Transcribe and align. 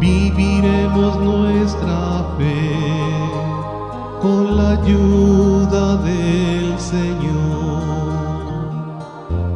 viviremos 0.00 1.20
nuestra 1.20 2.24
fe 2.38 2.72
con 4.22 4.56
la 4.56 4.70
ayuda 4.70 5.96
del 5.98 6.78
Señor. 6.78 7.80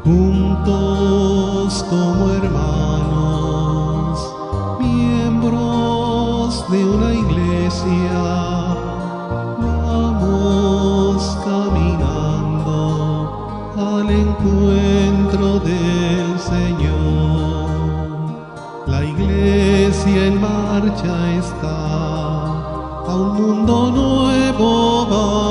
Juntos 0.05 1.85
como 1.89 2.29
hermanos, 2.31 2.74
iglesia 20.07 20.27
en 20.27 20.41
marcha 20.41 21.33
está, 21.39 21.77
a 23.07 23.15
un 23.15 23.35
mundo 23.35 23.91
nuevo 23.91 25.07
vamos 25.07 25.44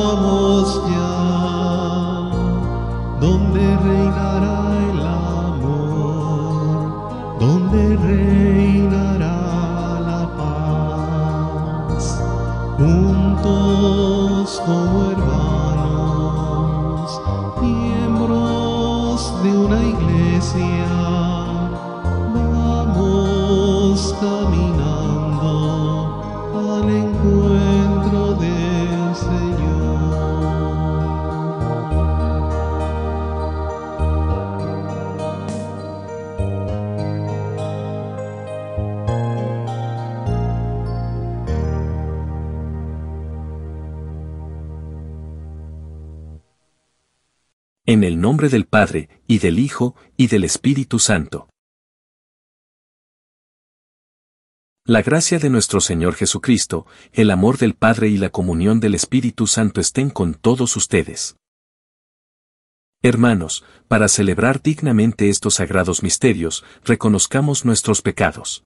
En 47.86 48.06
el 48.06 48.22
nombre 48.22 48.48
del 48.48 48.66
Padre, 48.66 49.10
y 49.28 49.40
del 49.40 49.60
Hijo, 49.60 49.98
y 50.16 50.28
del 50.28 50.46
Espíritu 50.46 51.00
Santo. 51.00 51.50
La 54.86 55.02
gracia 55.02 55.38
de 55.38 55.50
nuestro 55.50 55.82
Señor 55.82 56.16
Jesucristo, 56.16 56.86
el 57.12 57.30
amor 57.30 57.58
del 57.58 57.74
Padre 57.74 58.08
y 58.08 58.18
la 58.18 58.30
comunión 58.30 58.80
del 58.80 58.96
Espíritu 58.96 59.48
Santo 59.48 59.82
estén 59.82 60.10
con 60.10 60.34
todos 60.34 60.78
ustedes. 60.78 61.36
Hermanos, 63.02 63.66
para 63.90 64.08
celebrar 64.08 64.62
dignamente 64.62 65.28
estos 65.28 65.56
sagrados 65.56 66.04
misterios, 66.04 66.64
reconozcamos 66.86 67.66
nuestros 67.66 68.02
pecados. 68.02 68.64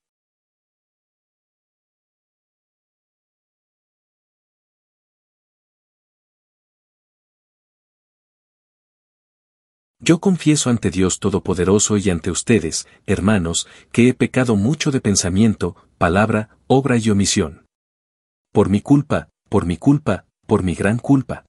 Yo 10.00 10.20
confieso 10.20 10.70
ante 10.70 10.92
Dios 10.92 11.20
Todopoderoso 11.20 11.98
y 11.98 12.10
ante 12.12 12.30
ustedes, 12.30 12.88
hermanos, 13.08 13.68
que 13.92 14.08
he 14.08 14.14
pecado 14.14 14.56
mucho 14.56 14.92
de 14.92 15.02
pensamiento, 15.02 15.76
palabra, 15.98 16.58
obra 16.68 16.98
y 16.98 17.10
omisión. 17.10 17.66
Por 18.54 18.70
mi 18.70 18.82
culpa, 18.82 19.30
por 19.50 19.66
mi 19.66 19.78
culpa, 19.78 20.26
por 20.46 20.62
mi 20.62 20.76
gran 20.76 21.00
culpa. 21.00 21.46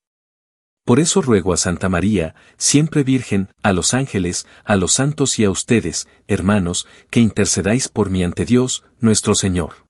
Por 0.86 0.98
eso 0.98 1.20
ruego 1.20 1.52
a 1.52 1.58
Santa 1.58 1.90
María, 1.90 2.34
siempre 2.56 3.04
Virgen, 3.04 3.50
a 3.62 3.74
los 3.74 3.92
ángeles, 3.92 4.46
a 4.64 4.76
los 4.76 4.92
santos 4.92 5.38
y 5.38 5.44
a 5.44 5.50
ustedes, 5.50 6.08
hermanos, 6.26 6.86
que 7.10 7.20
intercedáis 7.20 7.88
por 7.88 8.08
mí 8.08 8.24
ante 8.24 8.46
Dios, 8.46 8.84
nuestro 8.98 9.34
Señor. 9.34 9.86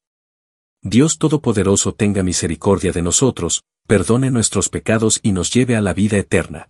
Dios 0.82 1.18
Todopoderoso 1.18 1.92
tenga 1.92 2.24
misericordia 2.24 2.90
de 2.90 3.02
nosotros, 3.02 3.62
perdone 3.86 4.32
nuestros 4.32 4.68
pecados 4.68 5.20
y 5.22 5.30
nos 5.30 5.52
lleve 5.52 5.76
a 5.76 5.80
la 5.80 5.94
vida 5.94 6.18
eterna. 6.18 6.68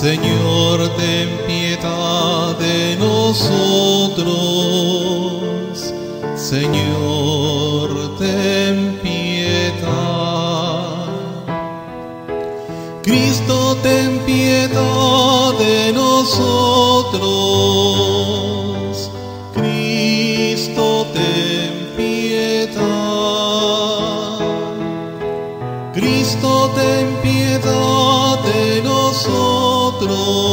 Señor, 0.00 0.78
ten 0.96 1.28
piedad 1.46 2.56
de 2.58 2.96
nosotros. 2.96 4.32
Señor, 6.34 8.16
ten 8.18 8.98
piedad. 9.02 9.84
Cristo, 13.02 13.76
ten 13.82 14.20
piedad 14.20 15.52
de 15.58 15.92
nosotros. 15.92 17.89
Nosotros. 30.10 30.49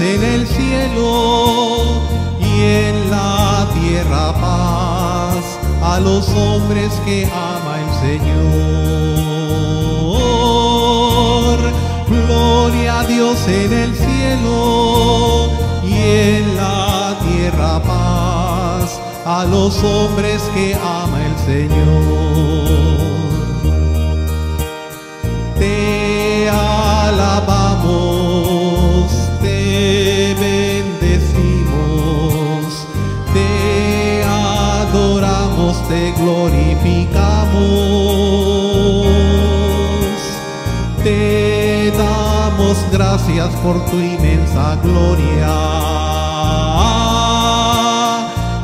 En 0.00 0.22
el 0.22 0.46
cielo 0.46 2.02
y 2.40 2.62
en 2.62 3.10
la 3.10 3.66
tierra 3.74 4.32
paz 4.40 5.58
a 5.82 5.98
los 5.98 6.28
hombres 6.28 6.92
que 7.04 7.26
ama 7.26 7.80
el 7.80 7.90
Señor. 8.00 8.38
Gloria 12.08 13.00
a 13.00 13.04
Dios 13.04 13.48
en 13.48 13.72
el 13.72 13.96
cielo 13.96 15.50
y 15.82 15.94
en 15.94 16.56
la 16.56 17.16
tierra 17.28 17.82
paz 17.82 19.00
a 19.26 19.44
los 19.46 19.82
hombres 19.82 20.40
que 20.54 20.76
ama 20.76 21.18
el 21.26 21.36
Señor. 21.44 22.87
Gracias 42.98 43.54
por 43.62 43.76
tu 43.86 43.96
inmensa 43.96 44.76
gloria. 44.82 45.54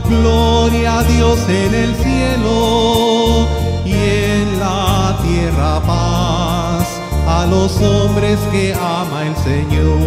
Gloria 0.09 0.99
a 0.99 1.05
Dios 1.05 1.39
en 1.49 1.73
el 1.73 1.95
cielo 1.95 3.47
y 3.85 3.93
en 3.93 4.59
la 4.59 5.17
tierra 5.23 5.81
paz 5.87 7.01
a 7.29 7.47
los 7.47 7.81
hombres 7.81 8.41
que 8.51 8.75
ama 8.75 9.23
el 9.29 9.37
Señor. 9.37 10.01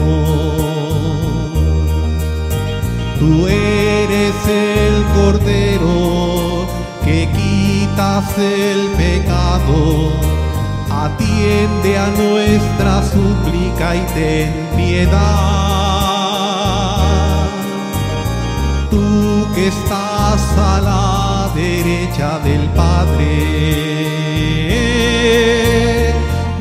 Tú 3.20 3.48
eres 3.48 4.36
el 4.46 5.06
Cordero 5.16 6.68
que 7.06 7.30
quitas 7.32 8.38
el 8.38 8.88
pecado. 8.98 10.37
Atiende 11.00 11.96
a 11.96 12.08
nuestra 12.08 13.04
súplica 13.04 13.96
y 13.96 14.02
ten 14.16 14.52
piedad. 14.76 15.18
Tú 18.90 19.48
que 19.54 19.68
estás 19.68 20.42
a 20.58 20.82
la 20.82 21.52
derecha 21.54 22.40
del 22.40 22.68
Padre. 22.70 23.68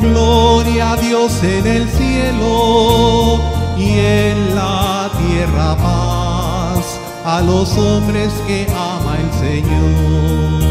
Gloria 0.01 0.93
a 0.93 0.97
Dios 0.97 1.43
en 1.43 1.67
el 1.67 1.89
cielo 1.89 3.41
y 3.79 3.99
en 3.99 4.55
la 4.55 5.11
tierra 5.19 5.77
paz 5.77 7.01
a 7.25 7.41
los 7.41 7.77
hombres 7.79 8.35
que 8.47 8.67
ama 8.71 9.17
el 9.19 9.33
Señor. 9.41 10.66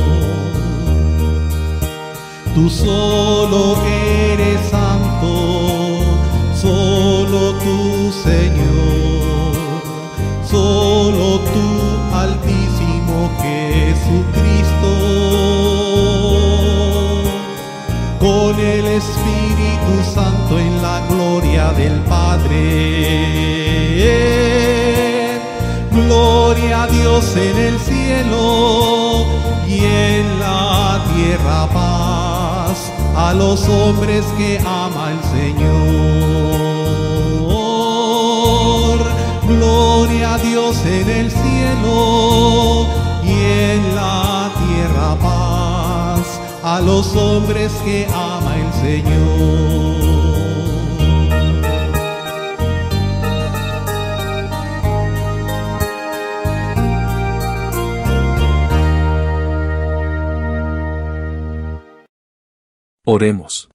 Tú 2.55 2.69
solo 2.69 3.75
eres 3.85 4.61
santo, 4.69 5.99
solo 6.55 7.51
tú 7.55 8.13
Señor, 8.23 9.51
solo 10.49 11.39
tú 11.51 11.67
altísimo 12.15 13.29
Jesucristo 13.41 14.91
con 18.21 18.57
el 18.57 18.85
Espíritu 18.85 19.93
Santo 20.13 20.57
en 20.57 20.81
la 20.81 21.05
gloria 21.09 21.73
del 21.73 21.99
Padre. 22.03 22.55
Gloria 25.91 26.83
a 26.83 26.87
Dios 26.87 27.35
en 27.35 27.57
el 27.57 27.77
cielo 27.79 29.25
y 29.67 29.79
en 29.83 30.39
la 30.39 31.03
tierra 31.13 31.67
a 33.15 33.33
los 33.33 33.67
hombres 33.67 34.25
que 34.37 34.59
ama 34.59 35.11
el 35.11 35.23
Señor. 35.31 35.65
Gloria 39.47 40.33
a 40.33 40.37
Dios 40.37 40.85
en 40.85 41.09
el 41.09 41.31
cielo 41.31 42.87
y 43.23 43.31
en 43.31 43.95
la 43.95 44.51
tierra 44.67 45.15
paz 45.21 46.41
a 46.63 46.81
los 46.81 47.15
hombres 47.15 47.71
que 47.85 48.07
ama 48.07 48.55
el 48.57 48.73
Señor. 48.81 49.94
Oremos. 63.07 63.69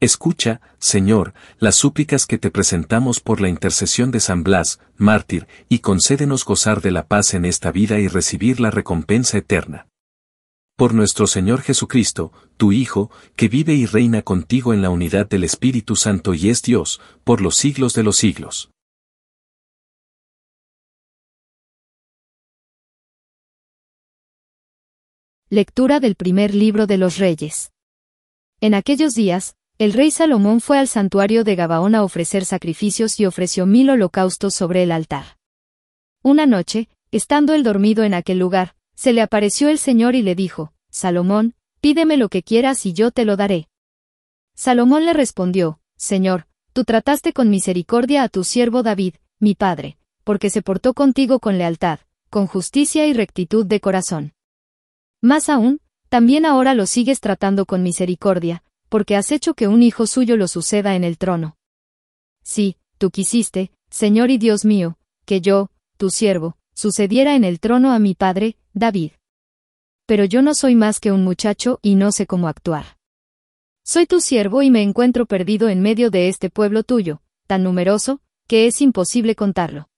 Escucha, 0.00 0.60
Señor, 0.78 1.32
las 1.58 1.76
súplicas 1.76 2.26
que 2.26 2.36
te 2.36 2.50
presentamos 2.50 3.20
por 3.20 3.40
la 3.40 3.48
intercesión 3.48 4.10
de 4.10 4.20
San 4.20 4.44
Blas, 4.44 4.80
mártir, 4.98 5.48
y 5.70 5.78
concédenos 5.78 6.44
gozar 6.44 6.82
de 6.82 6.90
la 6.90 7.06
paz 7.06 7.32
en 7.32 7.46
esta 7.46 7.72
vida 7.72 7.98
y 8.00 8.08
recibir 8.08 8.60
la 8.60 8.70
recompensa 8.70 9.38
eterna. 9.38 9.88
Por 10.76 10.92
nuestro 10.92 11.26
Señor 11.26 11.62
Jesucristo, 11.62 12.32
tu 12.58 12.72
Hijo, 12.72 13.10
que 13.34 13.48
vive 13.48 13.72
y 13.72 13.86
reina 13.86 14.20
contigo 14.20 14.74
en 14.74 14.82
la 14.82 14.90
unidad 14.90 15.26
del 15.26 15.44
Espíritu 15.44 15.96
Santo 15.96 16.34
y 16.34 16.50
es 16.50 16.60
Dios, 16.60 17.00
por 17.24 17.40
los 17.40 17.56
siglos 17.56 17.94
de 17.94 18.02
los 18.02 18.18
siglos. 18.18 18.70
Lectura 25.48 25.98
del 25.98 26.14
primer 26.14 26.54
libro 26.54 26.86
de 26.86 26.98
los 26.98 27.16
Reyes. 27.16 27.73
En 28.64 28.72
aquellos 28.72 29.14
días, 29.14 29.58
el 29.76 29.92
rey 29.92 30.10
Salomón 30.10 30.62
fue 30.62 30.78
al 30.78 30.88
santuario 30.88 31.44
de 31.44 31.54
Gabaón 31.54 31.94
a 31.94 32.02
ofrecer 32.02 32.46
sacrificios 32.46 33.20
y 33.20 33.26
ofreció 33.26 33.66
mil 33.66 33.90
holocaustos 33.90 34.54
sobre 34.54 34.82
el 34.82 34.90
altar. 34.90 35.36
Una 36.22 36.46
noche, 36.46 36.88
estando 37.10 37.52
él 37.52 37.62
dormido 37.62 38.04
en 38.04 38.14
aquel 38.14 38.38
lugar, 38.38 38.74
se 38.94 39.12
le 39.12 39.20
apareció 39.20 39.68
el 39.68 39.76
Señor 39.76 40.14
y 40.14 40.22
le 40.22 40.34
dijo, 40.34 40.72
Salomón, 40.88 41.52
pídeme 41.82 42.16
lo 42.16 42.30
que 42.30 42.42
quieras 42.42 42.86
y 42.86 42.94
yo 42.94 43.10
te 43.10 43.26
lo 43.26 43.36
daré. 43.36 43.68
Salomón 44.54 45.04
le 45.04 45.12
respondió, 45.12 45.78
Señor, 45.98 46.46
tú 46.72 46.84
trataste 46.84 47.34
con 47.34 47.50
misericordia 47.50 48.22
a 48.22 48.30
tu 48.30 48.44
siervo 48.44 48.82
David, 48.82 49.16
mi 49.40 49.54
padre, 49.54 49.98
porque 50.24 50.48
se 50.48 50.62
portó 50.62 50.94
contigo 50.94 51.38
con 51.38 51.58
lealtad, 51.58 51.98
con 52.30 52.46
justicia 52.46 53.06
y 53.06 53.12
rectitud 53.12 53.66
de 53.66 53.80
corazón. 53.80 54.32
Más 55.20 55.50
aún, 55.50 55.82
también 56.08 56.46
ahora 56.46 56.74
lo 56.74 56.86
sigues 56.86 57.20
tratando 57.20 57.66
con 57.66 57.82
misericordia, 57.82 58.62
porque 58.88 59.16
has 59.16 59.32
hecho 59.32 59.54
que 59.54 59.68
un 59.68 59.82
hijo 59.82 60.06
suyo 60.06 60.36
lo 60.36 60.48
suceda 60.48 60.94
en 60.94 61.04
el 61.04 61.18
trono. 61.18 61.56
Sí, 62.42 62.76
tú 62.98 63.10
quisiste, 63.10 63.72
Señor 63.90 64.30
y 64.30 64.38
Dios 64.38 64.64
mío, 64.64 64.98
que 65.24 65.40
yo, 65.40 65.70
tu 65.96 66.10
siervo, 66.10 66.56
sucediera 66.74 67.34
en 67.34 67.44
el 67.44 67.60
trono 67.60 67.92
a 67.92 67.98
mi 67.98 68.14
padre, 68.14 68.56
David. 68.72 69.12
Pero 70.06 70.24
yo 70.24 70.42
no 70.42 70.54
soy 70.54 70.74
más 70.74 71.00
que 71.00 71.12
un 71.12 71.24
muchacho 71.24 71.78
y 71.82 71.94
no 71.94 72.12
sé 72.12 72.26
cómo 72.26 72.48
actuar. 72.48 72.98
Soy 73.84 74.06
tu 74.06 74.20
siervo 74.20 74.62
y 74.62 74.70
me 74.70 74.82
encuentro 74.82 75.26
perdido 75.26 75.68
en 75.68 75.80
medio 75.80 76.10
de 76.10 76.28
este 76.28 76.50
pueblo 76.50 76.84
tuyo, 76.84 77.22
tan 77.46 77.62
numeroso, 77.62 78.20
que 78.46 78.66
es 78.66 78.80
imposible 78.80 79.34
contarlo. 79.34 79.88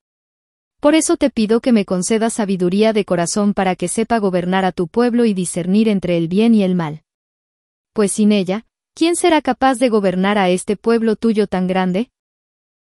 Por 0.87 0.95
eso 0.95 1.17
te 1.17 1.31
pido 1.31 1.61
que 1.61 1.73
me 1.73 1.85
concedas 1.85 2.35
sabiduría 2.35 2.93
de 2.93 3.05
corazón 3.05 3.55
para 3.55 3.75
que 3.75 3.89
sepa 3.89 4.21
gobernar 4.21 4.65
a 4.65 4.71
tu 4.71 4.87
pueblo 4.87 5.25
y 5.25 5.35
discernir 5.35 5.89
entre 5.89 6.17
el 6.17 6.29
bien 6.29 6.55
y 6.55 6.63
el 6.63 6.77
mal. 6.77 7.03
Pues 7.93 8.13
sin 8.13 8.31
ella, 8.31 8.67
¿quién 8.95 9.17
será 9.17 9.43
capaz 9.43 9.81
de 9.81 9.89
gobernar 9.89 10.39
a 10.39 10.49
este 10.49 10.77
pueblo 10.77 11.17
tuyo 11.17 11.49
tan 11.49 11.67
grande? 11.67 12.13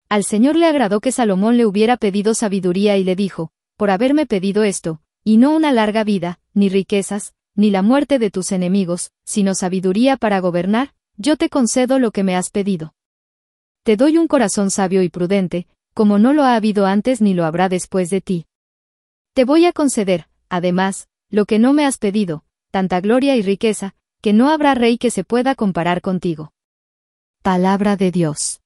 Al 0.08 0.22
Señor 0.22 0.54
le 0.54 0.66
agradó 0.66 1.00
que 1.00 1.10
Salomón 1.10 1.56
le 1.56 1.66
hubiera 1.66 1.96
pedido 1.96 2.34
sabiduría 2.34 2.96
y 2.96 3.02
le 3.02 3.16
dijo, 3.16 3.50
por 3.76 3.90
haberme 3.90 4.26
pedido 4.26 4.62
esto, 4.62 5.00
y 5.24 5.36
no 5.36 5.50
una 5.50 5.72
larga 5.72 6.04
vida, 6.04 6.38
ni 6.54 6.68
riquezas, 6.68 7.34
ni 7.56 7.72
la 7.72 7.82
muerte 7.82 8.20
de 8.20 8.30
tus 8.30 8.52
enemigos, 8.52 9.10
sino 9.24 9.56
sabiduría 9.56 10.16
para 10.16 10.38
gobernar, 10.38 10.94
yo 11.16 11.36
te 11.36 11.48
concedo 11.48 11.98
lo 11.98 12.12
que 12.12 12.22
me 12.22 12.36
has 12.36 12.50
pedido. 12.50 12.94
Te 13.82 13.96
doy 13.96 14.18
un 14.18 14.28
corazón 14.28 14.70
sabio 14.70 15.02
y 15.02 15.08
prudente, 15.08 15.66
como 15.98 16.20
no 16.20 16.32
lo 16.32 16.44
ha 16.44 16.54
habido 16.54 16.86
antes 16.86 17.20
ni 17.20 17.34
lo 17.34 17.44
habrá 17.44 17.68
después 17.68 18.08
de 18.08 18.20
ti. 18.20 18.46
Te 19.34 19.44
voy 19.44 19.66
a 19.66 19.72
conceder, 19.72 20.28
además, 20.48 21.08
lo 21.28 21.44
que 21.44 21.58
no 21.58 21.72
me 21.72 21.84
has 21.84 21.98
pedido, 21.98 22.44
tanta 22.70 23.00
gloria 23.00 23.34
y 23.34 23.42
riqueza, 23.42 23.96
que 24.22 24.32
no 24.32 24.48
habrá 24.48 24.76
rey 24.76 24.96
que 24.96 25.10
se 25.10 25.24
pueda 25.24 25.56
comparar 25.56 26.00
contigo. 26.00 26.52
Palabra 27.42 27.96
de 27.96 28.12
Dios. 28.12 28.60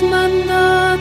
tus. 0.00 0.91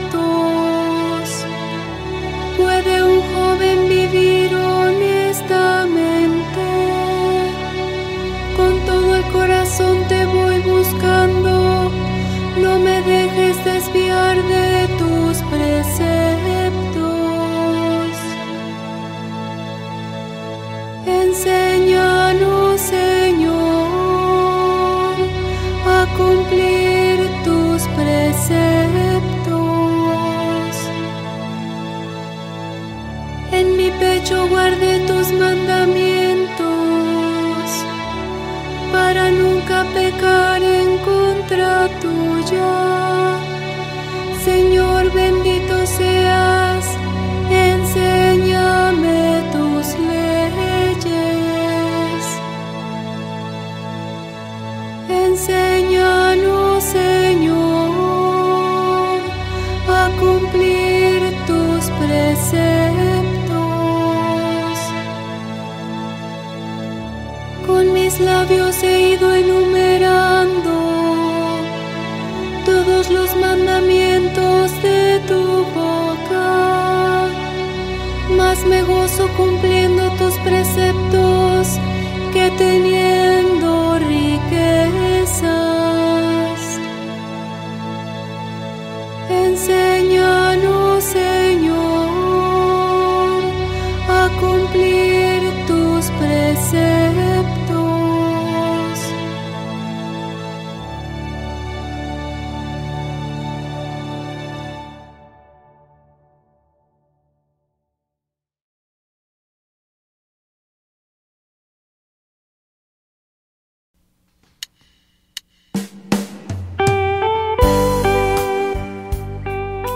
Que 82.32 82.50
teniendo 82.52 83.21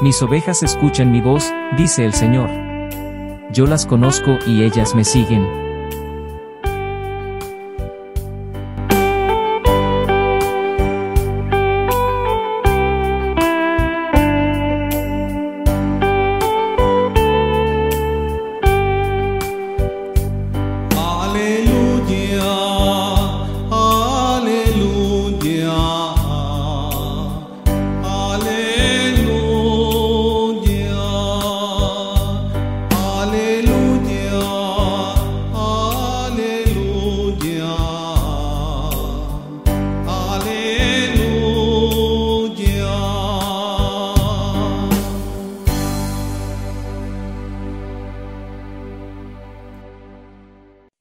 Mis 0.05 0.21
ovejas 0.21 0.61
escuchan 0.61 1.09
mi 1.09 1.19
voz, 1.19 1.51
dice 1.77 2.05
el 2.05 2.13
Señor. 2.13 2.47
Yo 3.51 3.65
las 3.65 3.87
conozco 3.87 4.37
y 4.45 4.61
ellas 4.61 4.93
me 4.93 5.03
siguen. 5.03 5.64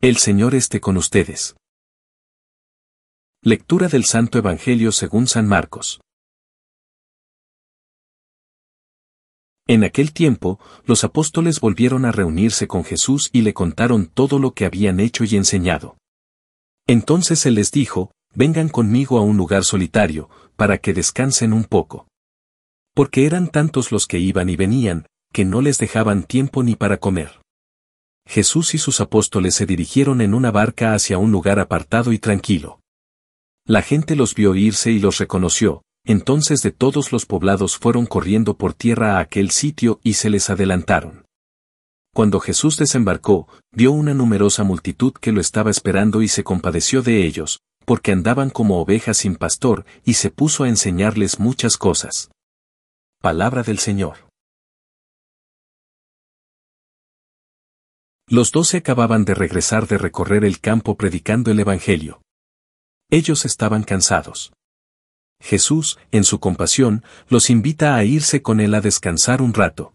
El 0.06 0.18
Señor 0.18 0.54
esté 0.54 0.82
con 0.82 0.99
ustedes. 0.99 1.56
Lectura 3.40 3.88
del 3.88 4.04
Santo 4.04 4.37
Evangelio 4.37 4.92
según 4.92 5.26
San 5.26 5.49
Marcos. 5.49 5.99
En 9.66 9.82
aquel 9.82 10.12
tiempo, 10.12 10.61
los 10.84 11.04
apóstoles 11.04 11.58
volvieron 11.58 12.04
a 12.04 12.12
reunirse 12.12 12.68
con 12.68 12.84
Jesús 12.84 13.30
y 13.32 13.40
le 13.40 13.54
contaron 13.54 14.04
todo 14.04 14.38
lo 14.38 14.52
que 14.52 14.66
habían 14.66 15.00
hecho 15.00 15.25
y 15.25 15.37
enseñado. 15.37 15.96
Entonces 16.87 17.46
Él 17.46 17.54
les 17.54 17.70
dijo, 17.70 18.12
vengan 18.34 18.68
conmigo 18.68 19.16
a 19.16 19.23
un 19.23 19.38
lugar 19.38 19.64
solitario, 19.64 20.28
para 20.56 20.76
que 20.76 20.92
descansen 20.92 21.54
un 21.54 21.64
poco. 21.64 22.08
Porque 22.94 23.25
eran 23.25 23.49
tantos 23.49 23.90
los 23.90 24.06
que 24.06 24.18
iban 24.18 24.50
y 24.50 24.56
venían, 24.56 25.06
que 25.32 25.46
no 25.46 25.62
les 25.62 25.78
dejaban 25.78 26.25
tiempo 26.25 26.62
ni 26.62 26.76
para 26.76 26.99
comer. 26.99 27.40
Jesús 28.26 28.74
y 28.74 28.78
sus 28.78 29.00
apóstoles 29.00 29.54
se 29.54 29.66
dirigieron 29.66 30.20
en 30.20 30.34
una 30.34 30.50
barca 30.50 30.94
hacia 30.94 31.18
un 31.18 31.30
lugar 31.30 31.58
apartado 31.60 32.12
y 32.12 32.18
tranquilo. 32.18 32.80
La 33.66 33.82
gente 33.82 34.16
los 34.16 34.34
vio 34.34 34.54
irse 34.54 34.90
y 34.90 34.98
los 34.98 35.18
reconoció, 35.18 35.82
entonces 36.04 36.62
de 36.62 36.70
todos 36.70 37.12
los 37.12 37.26
poblados 37.26 37.76
fueron 37.76 38.06
corriendo 38.06 38.56
por 38.56 38.74
tierra 38.74 39.16
a 39.16 39.20
aquel 39.20 39.50
sitio 39.50 40.00
y 40.02 40.14
se 40.14 40.30
les 40.30 40.50
adelantaron. 40.50 41.24
Cuando 42.14 42.40
Jesús 42.40 42.76
desembarcó, 42.76 43.48
vio 43.72 43.90
una 43.92 44.14
numerosa 44.14 44.64
multitud 44.64 45.12
que 45.12 45.32
lo 45.32 45.40
estaba 45.40 45.70
esperando 45.70 46.22
y 46.22 46.28
se 46.28 46.44
compadeció 46.44 47.02
de 47.02 47.26
ellos, 47.26 47.60
porque 47.84 48.12
andaban 48.12 48.50
como 48.50 48.80
ovejas 48.80 49.18
sin 49.18 49.34
pastor, 49.34 49.84
y 50.04 50.14
se 50.14 50.30
puso 50.30 50.64
a 50.64 50.68
enseñarles 50.68 51.40
muchas 51.40 51.76
cosas. 51.76 52.30
Palabra 53.20 53.62
del 53.62 53.78
Señor. 53.78 54.28
Los 58.26 58.52
doce 58.52 58.78
acababan 58.78 59.24
de 59.26 59.34
regresar 59.34 59.86
de 59.86 59.98
recorrer 59.98 60.44
el 60.44 60.58
campo 60.58 60.96
predicando 60.96 61.50
el 61.50 61.60
Evangelio. 61.60 62.22
Ellos 63.10 63.44
estaban 63.44 63.82
cansados. 63.82 64.52
Jesús, 65.40 65.98
en 66.10 66.24
su 66.24 66.40
compasión, 66.40 67.04
los 67.28 67.50
invita 67.50 67.96
a 67.96 68.04
irse 68.04 68.40
con 68.40 68.60
él 68.60 68.74
a 68.74 68.80
descansar 68.80 69.42
un 69.42 69.52
rato. 69.52 69.94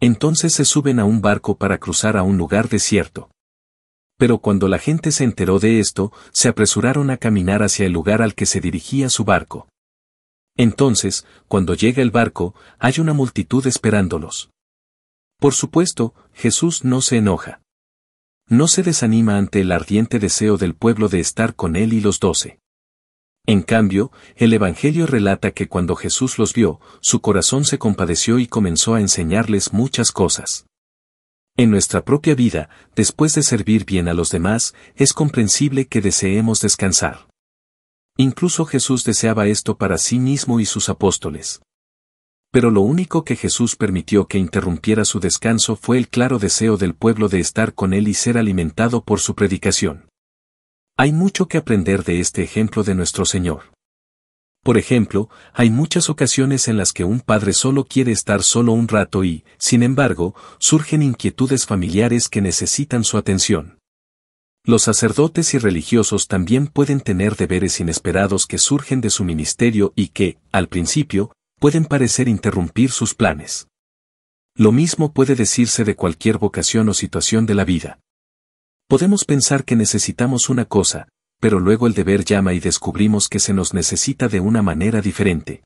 Entonces 0.00 0.52
se 0.54 0.64
suben 0.64 1.00
a 1.00 1.04
un 1.04 1.20
barco 1.20 1.56
para 1.56 1.78
cruzar 1.78 2.16
a 2.16 2.22
un 2.22 2.38
lugar 2.38 2.68
desierto. 2.68 3.28
Pero 4.18 4.38
cuando 4.38 4.68
la 4.68 4.78
gente 4.78 5.10
se 5.10 5.24
enteró 5.24 5.58
de 5.58 5.80
esto, 5.80 6.12
se 6.30 6.48
apresuraron 6.48 7.10
a 7.10 7.16
caminar 7.16 7.64
hacia 7.64 7.86
el 7.86 7.92
lugar 7.92 8.22
al 8.22 8.36
que 8.36 8.46
se 8.46 8.60
dirigía 8.60 9.08
su 9.08 9.24
barco. 9.24 9.68
Entonces, 10.56 11.26
cuando 11.48 11.74
llega 11.74 12.02
el 12.02 12.12
barco, 12.12 12.54
hay 12.78 13.00
una 13.00 13.14
multitud 13.14 13.66
esperándolos. 13.66 14.50
Por 15.42 15.54
supuesto, 15.54 16.14
Jesús 16.32 16.84
no 16.84 17.00
se 17.00 17.16
enoja. 17.16 17.62
No 18.48 18.68
se 18.68 18.84
desanima 18.84 19.38
ante 19.38 19.62
el 19.62 19.72
ardiente 19.72 20.20
deseo 20.20 20.56
del 20.56 20.76
pueblo 20.76 21.08
de 21.08 21.18
estar 21.18 21.56
con 21.56 21.74
él 21.74 21.92
y 21.92 22.00
los 22.00 22.20
doce. 22.20 22.60
En 23.44 23.62
cambio, 23.62 24.12
el 24.36 24.52
Evangelio 24.52 25.04
relata 25.04 25.50
que 25.50 25.66
cuando 25.66 25.96
Jesús 25.96 26.38
los 26.38 26.54
vio, 26.54 26.78
su 27.00 27.22
corazón 27.22 27.64
se 27.64 27.78
compadeció 27.78 28.38
y 28.38 28.46
comenzó 28.46 28.94
a 28.94 29.00
enseñarles 29.00 29.72
muchas 29.72 30.12
cosas. 30.12 30.66
En 31.56 31.72
nuestra 31.72 32.04
propia 32.04 32.36
vida, 32.36 32.70
después 32.94 33.34
de 33.34 33.42
servir 33.42 33.84
bien 33.84 34.06
a 34.06 34.14
los 34.14 34.30
demás, 34.30 34.76
es 34.94 35.12
comprensible 35.12 35.88
que 35.88 36.00
deseemos 36.00 36.60
descansar. 36.60 37.26
Incluso 38.16 38.64
Jesús 38.64 39.02
deseaba 39.02 39.48
esto 39.48 39.76
para 39.76 39.98
sí 39.98 40.20
mismo 40.20 40.60
y 40.60 40.66
sus 40.66 40.88
apóstoles. 40.88 41.62
Pero 42.52 42.70
lo 42.70 42.82
único 42.82 43.24
que 43.24 43.34
Jesús 43.34 43.76
permitió 43.76 44.26
que 44.26 44.36
interrumpiera 44.36 45.06
su 45.06 45.20
descanso 45.20 45.74
fue 45.74 45.96
el 45.96 46.08
claro 46.08 46.38
deseo 46.38 46.76
del 46.76 46.94
pueblo 46.94 47.30
de 47.30 47.40
estar 47.40 47.72
con 47.72 47.94
él 47.94 48.08
y 48.08 48.14
ser 48.14 48.36
alimentado 48.36 49.02
por 49.02 49.20
su 49.20 49.34
predicación. 49.34 50.04
Hay 50.98 51.12
mucho 51.12 51.48
que 51.48 51.56
aprender 51.56 52.04
de 52.04 52.20
este 52.20 52.42
ejemplo 52.42 52.84
de 52.84 52.94
nuestro 52.94 53.24
Señor. 53.24 53.72
Por 54.62 54.76
ejemplo, 54.76 55.30
hay 55.54 55.70
muchas 55.70 56.10
ocasiones 56.10 56.68
en 56.68 56.76
las 56.76 56.92
que 56.92 57.04
un 57.04 57.20
padre 57.20 57.54
solo 57.54 57.84
quiere 57.84 58.12
estar 58.12 58.42
solo 58.42 58.72
un 58.72 58.86
rato 58.86 59.24
y, 59.24 59.44
sin 59.56 59.82
embargo, 59.82 60.34
surgen 60.58 61.02
inquietudes 61.02 61.64
familiares 61.64 62.28
que 62.28 62.42
necesitan 62.42 63.02
su 63.02 63.16
atención. 63.16 63.78
Los 64.64 64.82
sacerdotes 64.82 65.54
y 65.54 65.58
religiosos 65.58 66.28
también 66.28 66.66
pueden 66.66 67.00
tener 67.00 67.34
deberes 67.34 67.80
inesperados 67.80 68.46
que 68.46 68.58
surgen 68.58 69.00
de 69.00 69.10
su 69.10 69.24
ministerio 69.24 69.94
y 69.96 70.08
que, 70.08 70.38
al 70.52 70.68
principio, 70.68 71.32
pueden 71.62 71.84
parecer 71.84 72.26
interrumpir 72.26 72.90
sus 72.90 73.14
planes. 73.14 73.68
Lo 74.56 74.72
mismo 74.72 75.12
puede 75.12 75.36
decirse 75.36 75.84
de 75.84 75.94
cualquier 75.94 76.38
vocación 76.38 76.88
o 76.88 76.92
situación 76.92 77.46
de 77.46 77.54
la 77.54 77.64
vida. 77.64 78.00
Podemos 78.88 79.24
pensar 79.24 79.64
que 79.64 79.76
necesitamos 79.76 80.48
una 80.48 80.64
cosa, 80.64 81.06
pero 81.40 81.60
luego 81.60 81.86
el 81.86 81.94
deber 81.94 82.24
llama 82.24 82.52
y 82.52 82.58
descubrimos 82.58 83.28
que 83.28 83.38
se 83.38 83.54
nos 83.54 83.74
necesita 83.74 84.26
de 84.26 84.40
una 84.40 84.60
manera 84.60 85.00
diferente. 85.00 85.62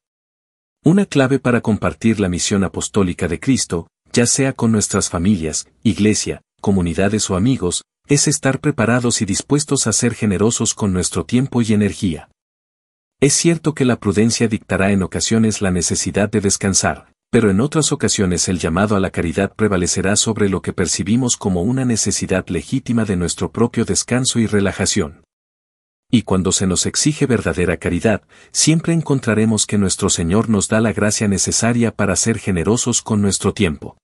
Una 0.85 1.07
clave 1.07 1.39
para 1.39 1.63
compartir 1.63 2.21
la 2.21 2.29
misión 2.29 2.63
apostólica 2.63 3.27
de 3.27 3.41
Cristo, 3.41 3.87
ya 4.13 4.27
sea 4.27 4.53
con 4.53 4.73
nuestras 4.73 5.09
familias, 5.09 5.67
iglesia, 5.83 6.43
comunidades 6.61 7.31
o 7.31 7.37
amigos, 7.37 7.85
es 8.07 8.29
estar 8.29 8.61
preparados 8.61 9.23
y 9.23 9.25
dispuestos 9.25 9.87
a 9.87 9.95
ser 9.95 10.15
generosos 10.15 10.75
con 10.75 10.93
nuestro 10.93 11.25
tiempo 11.25 11.63
y 11.63 11.73
energía. 11.73 12.29
Es 13.19 13.33
cierto 13.33 13.75
que 13.75 13.87
la 13.87 13.99
prudencia 13.99 14.47
dictará 14.47 14.93
en 14.93 15.03
ocasiones 15.03 15.63
la 15.63 15.71
necesidad 15.71 16.31
de 16.31 16.43
descansar, 16.43 17.13
pero 17.31 17.51
en 17.51 17.61
otras 17.61 17.91
ocasiones 17.91 18.47
el 18.49 18.59
llamado 18.59 18.95
a 18.95 19.01
la 19.01 19.09
caridad 19.09 19.55
prevalecerá 19.55 20.17
sobre 20.17 20.51
lo 20.51 20.61
que 20.61 20.75
percibimos 20.75 21.39
como 21.39 21.63
una 21.63 21.87
necesidad 21.87 22.47
legítima 22.49 23.07
de 23.07 23.17
nuestro 23.17 23.53
propio 23.53 23.87
descanso 23.87 24.39
y 24.39 24.47
relajación. 24.47 25.25
Y 26.11 26.23
cuando 26.23 26.53
se 26.53 26.67
nos 26.67 26.85
exige 26.85 27.25
verdadera 27.25 27.79
caridad, 27.79 28.21
siempre 28.53 28.93
encontraremos 28.93 29.67
que 29.67 29.79
nuestro 29.79 30.11
Señor 30.11 30.51
nos 30.51 30.69
da 30.69 30.83
la 30.83 30.93
gracia 30.93 31.27
necesaria 31.27 31.97
para 31.97 32.17
ser 32.17 32.39
generosos 32.39 33.01
con 33.01 33.23
nuestro 33.23 33.55
tiempo. 33.55 33.97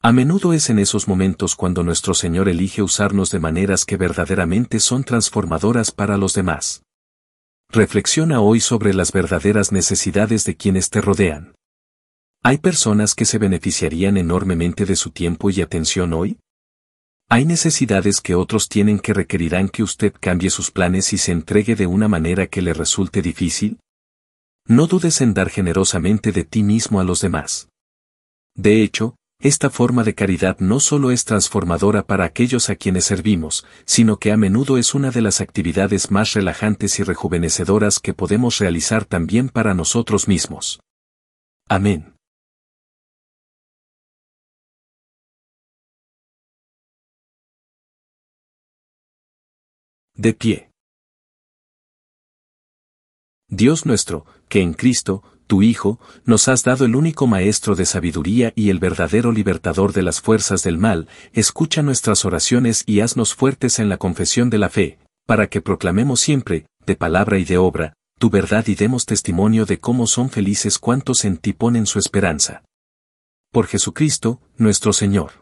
A 0.00 0.10
menudo 0.10 0.54
es 0.54 0.70
en 0.70 0.78
esos 0.78 1.06
momentos 1.06 1.54
cuando 1.54 1.84
nuestro 1.84 2.14
Señor 2.14 2.48
elige 2.48 2.82
usarnos 2.82 3.30
de 3.30 3.40
maneras 3.40 3.84
que 3.84 3.98
verdaderamente 3.98 4.80
son 4.80 5.04
transformadoras 5.04 5.90
para 5.90 6.16
los 6.16 6.32
demás. 6.32 6.82
Reflexiona 7.74 8.42
hoy 8.42 8.60
sobre 8.60 8.92
las 8.92 9.12
verdaderas 9.12 9.72
necesidades 9.72 10.44
de 10.44 10.58
quienes 10.58 10.90
te 10.90 11.00
rodean. 11.00 11.54
¿Hay 12.42 12.58
personas 12.58 13.14
que 13.14 13.24
se 13.24 13.38
beneficiarían 13.38 14.18
enormemente 14.18 14.84
de 14.84 14.94
su 14.94 15.10
tiempo 15.10 15.48
y 15.48 15.62
atención 15.62 16.12
hoy? 16.12 16.38
¿Hay 17.30 17.46
necesidades 17.46 18.20
que 18.20 18.34
otros 18.34 18.68
tienen 18.68 18.98
que 18.98 19.14
requerirán 19.14 19.70
que 19.70 19.82
usted 19.82 20.12
cambie 20.20 20.50
sus 20.50 20.70
planes 20.70 21.14
y 21.14 21.16
se 21.16 21.32
entregue 21.32 21.74
de 21.74 21.86
una 21.86 22.08
manera 22.08 22.46
que 22.46 22.60
le 22.60 22.74
resulte 22.74 23.22
difícil? 23.22 23.80
No 24.66 24.86
dudes 24.86 25.22
en 25.22 25.32
dar 25.32 25.48
generosamente 25.48 26.30
de 26.30 26.44
ti 26.44 26.62
mismo 26.62 27.00
a 27.00 27.04
los 27.04 27.22
demás. 27.22 27.70
De 28.54 28.82
hecho, 28.82 29.16
esta 29.42 29.70
forma 29.70 30.04
de 30.04 30.14
caridad 30.14 30.58
no 30.60 30.78
solo 30.78 31.10
es 31.10 31.24
transformadora 31.24 32.06
para 32.06 32.24
aquellos 32.24 32.70
a 32.70 32.76
quienes 32.76 33.06
servimos, 33.06 33.66
sino 33.84 34.18
que 34.18 34.30
a 34.30 34.36
menudo 34.36 34.78
es 34.78 34.94
una 34.94 35.10
de 35.10 35.20
las 35.20 35.40
actividades 35.40 36.12
más 36.12 36.32
relajantes 36.34 37.00
y 37.00 37.02
rejuvenecedoras 37.02 37.98
que 37.98 38.14
podemos 38.14 38.58
realizar 38.58 39.04
también 39.04 39.48
para 39.48 39.74
nosotros 39.74 40.28
mismos. 40.28 40.80
Amén. 41.68 42.14
De 50.14 50.34
pie. 50.34 50.70
Dios 53.48 53.86
nuestro, 53.86 54.24
que 54.48 54.60
en 54.60 54.72
Cristo, 54.72 55.24
tu 55.52 55.60
Hijo, 55.60 56.00
nos 56.24 56.48
has 56.48 56.62
dado 56.62 56.86
el 56.86 56.96
único 56.96 57.26
Maestro 57.26 57.74
de 57.74 57.84
sabiduría 57.84 58.54
y 58.56 58.70
el 58.70 58.78
verdadero 58.78 59.32
libertador 59.32 59.92
de 59.92 60.00
las 60.00 60.22
fuerzas 60.22 60.62
del 60.62 60.78
mal, 60.78 61.08
escucha 61.34 61.82
nuestras 61.82 62.24
oraciones 62.24 62.84
y 62.86 63.00
haznos 63.00 63.34
fuertes 63.34 63.78
en 63.78 63.90
la 63.90 63.98
confesión 63.98 64.48
de 64.48 64.56
la 64.56 64.70
fe, 64.70 64.98
para 65.26 65.48
que 65.48 65.60
proclamemos 65.60 66.20
siempre, 66.20 66.64
de 66.86 66.96
palabra 66.96 67.38
y 67.38 67.44
de 67.44 67.58
obra, 67.58 67.92
tu 68.18 68.30
verdad 68.30 68.66
y 68.66 68.76
demos 68.76 69.04
testimonio 69.04 69.66
de 69.66 69.78
cómo 69.78 70.06
son 70.06 70.30
felices 70.30 70.78
cuantos 70.78 71.22
en 71.26 71.36
ti 71.36 71.52
ponen 71.52 71.84
su 71.84 71.98
esperanza. 71.98 72.62
Por 73.50 73.66
Jesucristo, 73.66 74.40
nuestro 74.56 74.94
Señor. 74.94 75.41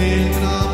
Petra 0.00 0.69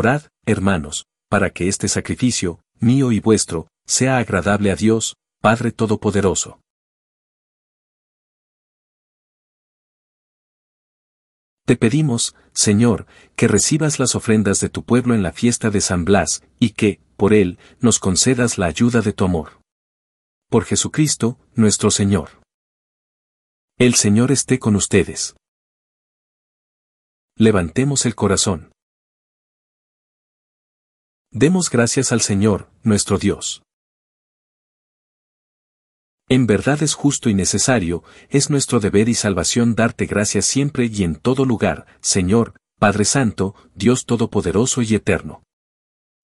Orad, 0.00 0.22
hermanos, 0.46 1.04
para 1.28 1.50
que 1.50 1.68
este 1.68 1.86
sacrificio, 1.86 2.62
mío 2.78 3.12
y 3.12 3.20
vuestro, 3.20 3.68
sea 3.86 4.16
agradable 4.16 4.70
a 4.70 4.74
Dios, 4.74 5.16
Padre 5.42 5.72
Todopoderoso. 5.72 6.58
Te 11.66 11.76
pedimos, 11.76 12.34
Señor, 12.54 13.06
que 13.36 13.46
recibas 13.46 13.98
las 13.98 14.14
ofrendas 14.14 14.58
de 14.60 14.70
tu 14.70 14.84
pueblo 14.86 15.14
en 15.14 15.22
la 15.22 15.34
fiesta 15.34 15.68
de 15.68 15.82
San 15.82 16.06
Blas, 16.06 16.44
y 16.58 16.70
que, 16.70 17.02
por 17.18 17.34
él, 17.34 17.58
nos 17.80 17.98
concedas 17.98 18.56
la 18.56 18.68
ayuda 18.68 19.02
de 19.02 19.12
tu 19.12 19.26
amor. 19.26 19.60
Por 20.48 20.64
Jesucristo, 20.64 21.38
nuestro 21.54 21.90
Señor. 21.90 22.40
El 23.76 23.96
Señor 23.96 24.32
esté 24.32 24.58
con 24.58 24.76
ustedes. 24.76 25.36
Levantemos 27.36 28.06
el 28.06 28.14
corazón. 28.14 28.72
Demos 31.32 31.70
gracias 31.70 32.10
al 32.10 32.22
Señor, 32.22 32.68
nuestro 32.82 33.16
Dios. 33.16 33.62
En 36.28 36.48
verdad 36.48 36.82
es 36.82 36.94
justo 36.94 37.30
y 37.30 37.34
necesario, 37.34 38.02
es 38.30 38.50
nuestro 38.50 38.80
deber 38.80 39.08
y 39.08 39.14
salvación 39.14 39.76
darte 39.76 40.06
gracias 40.06 40.46
siempre 40.46 40.86
y 40.86 41.04
en 41.04 41.14
todo 41.14 41.44
lugar, 41.44 41.86
Señor, 42.00 42.54
Padre 42.80 43.04
Santo, 43.04 43.54
Dios 43.76 44.06
Todopoderoso 44.06 44.82
y 44.82 44.92
Eterno. 44.92 45.44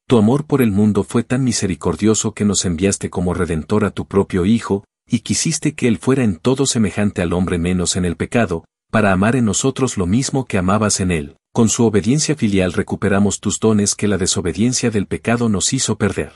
Tu 0.09 0.19
amor 0.19 0.45
por 0.45 0.61
el 0.61 0.73
mundo 0.73 1.05
fue 1.05 1.23
tan 1.23 1.45
misericordioso 1.45 2.35
que 2.35 2.45
nos 2.45 2.65
enviaste 2.65 3.09
como 3.09 3.33
Redentor 3.33 3.85
a 3.85 3.93
tu 3.93 4.09
propio 4.09 4.45
Hijo, 4.45 4.83
y 5.09 5.21
quisiste 5.21 5.77
que 5.77 5.87
Él 5.87 5.99
fuera 5.99 6.25
en 6.25 6.37
todo 6.37 6.67
semejante 6.67 7.23
al 7.23 7.33
hombre 7.33 7.59
menos 7.59 7.95
en 7.95 8.07
el 8.07 8.17
pecado, 8.17 8.65
para 8.97 9.13
amar 9.13 9.37
en 9.37 9.45
nosotros 9.45 9.99
lo 9.99 10.07
mismo 10.07 10.47
que 10.47 10.57
amabas 10.57 11.01
en 11.01 11.11
Él. 11.11 11.37
Con 11.53 11.69
su 11.69 11.85
obediencia 11.85 12.35
filial 12.35 12.73
recuperamos 12.73 13.41
tus 13.41 13.61
dones 13.61 13.95
que 13.95 14.09
la 14.09 14.17
desobediencia 14.17 14.91
del 14.91 15.07
pecado 15.07 15.51
nos 15.51 15.75
hizo 15.75 15.99
perder. 15.99 16.33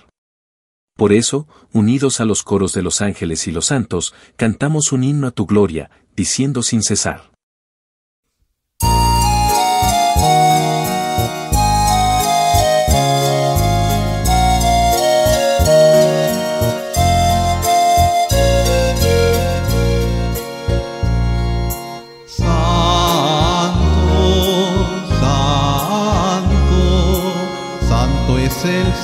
Por 0.95 1.15
eso, 1.15 1.49
unidos 1.73 2.21
a 2.21 2.27
los 2.27 2.43
coros 2.43 2.75
de 2.75 2.83
los 2.83 3.01
ángeles 3.01 3.47
y 3.47 3.51
los 3.51 3.65
santos, 3.65 4.13
cantamos 4.37 4.93
un 4.93 5.05
himno 5.05 5.29
a 5.29 5.31
tu 5.31 5.47
gloria, 5.47 5.91
diciendo 6.15 6.63
sin 6.63 6.83
cesar. 6.83 7.30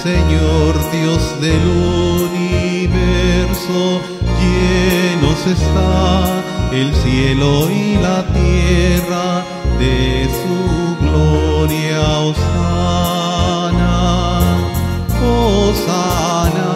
Señor 0.07 0.73
Dios 0.93 1.23
del 1.41 1.67
universo, 2.23 3.79
llenos 4.39 5.41
está 5.49 6.45
el 6.71 6.95
cielo 6.95 7.69
y 7.69 7.97
la 7.97 8.25
tierra 8.33 9.43
de 9.81 10.29
su 10.39 10.59
gloria. 11.05 12.03
Osana, 12.31 13.97
Osana, 15.27 16.71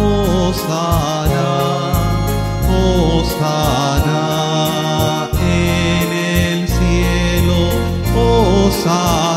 Osana, 0.00 1.48
Osana 3.20 4.22
en 5.42 6.08
el 6.12 6.66
cielo, 6.66 7.58
Osana. 8.16 9.35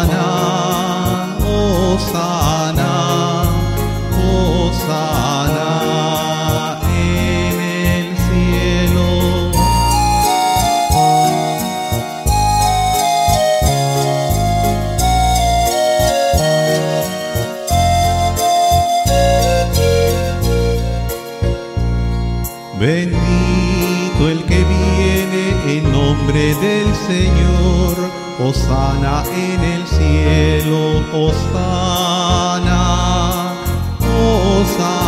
Señor. 27.10 27.96
Osana 28.40 29.24
en 29.36 29.62
el 29.62 29.86
cielo, 29.86 31.04
Osana, 31.12 32.84
Osana, 34.00 34.99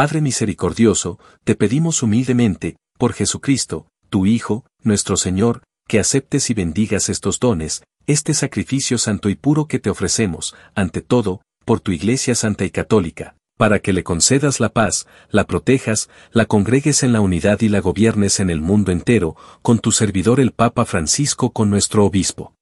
Padre 0.00 0.22
misericordioso, 0.22 1.18
te 1.44 1.54
pedimos 1.54 2.02
humildemente, 2.02 2.76
por 2.96 3.12
Jesucristo, 3.12 3.86
tu 4.08 4.24
Hijo, 4.24 4.64
nuestro 4.82 5.18
Señor, 5.18 5.62
que 5.86 6.00
aceptes 6.00 6.48
y 6.48 6.54
bendigas 6.54 7.10
estos 7.10 7.38
dones, 7.38 7.82
este 8.06 8.32
sacrificio 8.32 8.96
santo 8.96 9.28
y 9.28 9.34
puro 9.34 9.66
que 9.66 9.78
te 9.78 9.90
ofrecemos, 9.90 10.54
ante 10.74 11.02
todo, 11.02 11.42
por 11.66 11.80
tu 11.80 11.92
Iglesia 11.92 12.34
Santa 12.34 12.64
y 12.64 12.70
Católica, 12.70 13.36
para 13.58 13.80
que 13.80 13.92
le 13.92 14.02
concedas 14.02 14.58
la 14.58 14.70
paz, 14.70 15.06
la 15.28 15.44
protejas, 15.44 16.08
la 16.32 16.46
congregues 16.46 17.02
en 17.02 17.12
la 17.12 17.20
unidad 17.20 17.60
y 17.60 17.68
la 17.68 17.80
gobiernes 17.80 18.40
en 18.40 18.48
el 18.48 18.62
mundo 18.62 18.92
entero, 18.92 19.36
con 19.60 19.80
tu 19.80 19.92
servidor 19.92 20.40
el 20.40 20.52
Papa 20.52 20.86
Francisco 20.86 21.50
con 21.50 21.68
nuestro 21.68 22.06
obispo. 22.06 22.54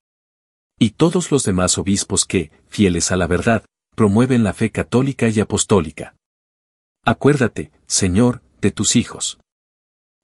Y 0.76 0.90
todos 0.90 1.30
los 1.30 1.44
demás 1.44 1.78
obispos 1.78 2.24
que, 2.24 2.50
fieles 2.66 3.12
a 3.12 3.16
la 3.16 3.28
verdad, 3.28 3.62
promueven 3.94 4.42
la 4.42 4.54
fe 4.54 4.72
católica 4.72 5.28
y 5.28 5.38
apostólica. 5.38 6.16
Acuérdate, 7.08 7.72
Señor, 7.86 8.42
de 8.60 8.70
tus 8.70 8.94
hijos. 8.94 9.38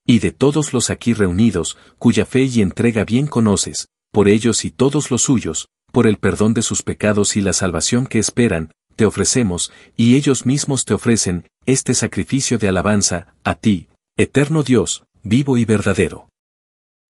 Y 0.07 0.18
de 0.18 0.33
todos 0.33 0.75
los 0.75 0.90
aquí 0.90 1.14
reunidos, 1.14 1.79
cuya 1.99 2.27
fe 2.27 2.42
y 2.42 2.61
entrega 2.61 3.07
bien 3.07 3.27
conoces, 3.27 3.88
por 4.12 4.29
ellos 4.29 4.66
y 4.66 4.70
todos 4.70 5.11
los 5.11 5.23
suyos, 5.23 5.68
por 5.92 6.07
el 6.07 6.18
perdón 6.18 6.53
de 6.53 6.61
sus 6.61 6.83
pecados 6.83 7.37
y 7.37 7.40
la 7.40 7.55
salvación 7.55 8.07
que 8.07 8.18
esperan, 8.18 8.70
te 8.97 9.07
ofrecemos, 9.07 9.73
y 9.97 10.16
ellos 10.16 10.44
mismos 10.44 10.85
te 10.85 10.92
ofrecen, 10.92 11.49
este 11.64 11.94
sacrificio 11.94 12.59
de 12.59 12.68
alabanza, 12.68 13.35
a 13.44 13.55
ti, 13.55 13.88
eterno 14.18 14.62
Dios, 14.62 15.05
vivo 15.23 15.57
y 15.57 15.64
verdadero. 15.64 16.29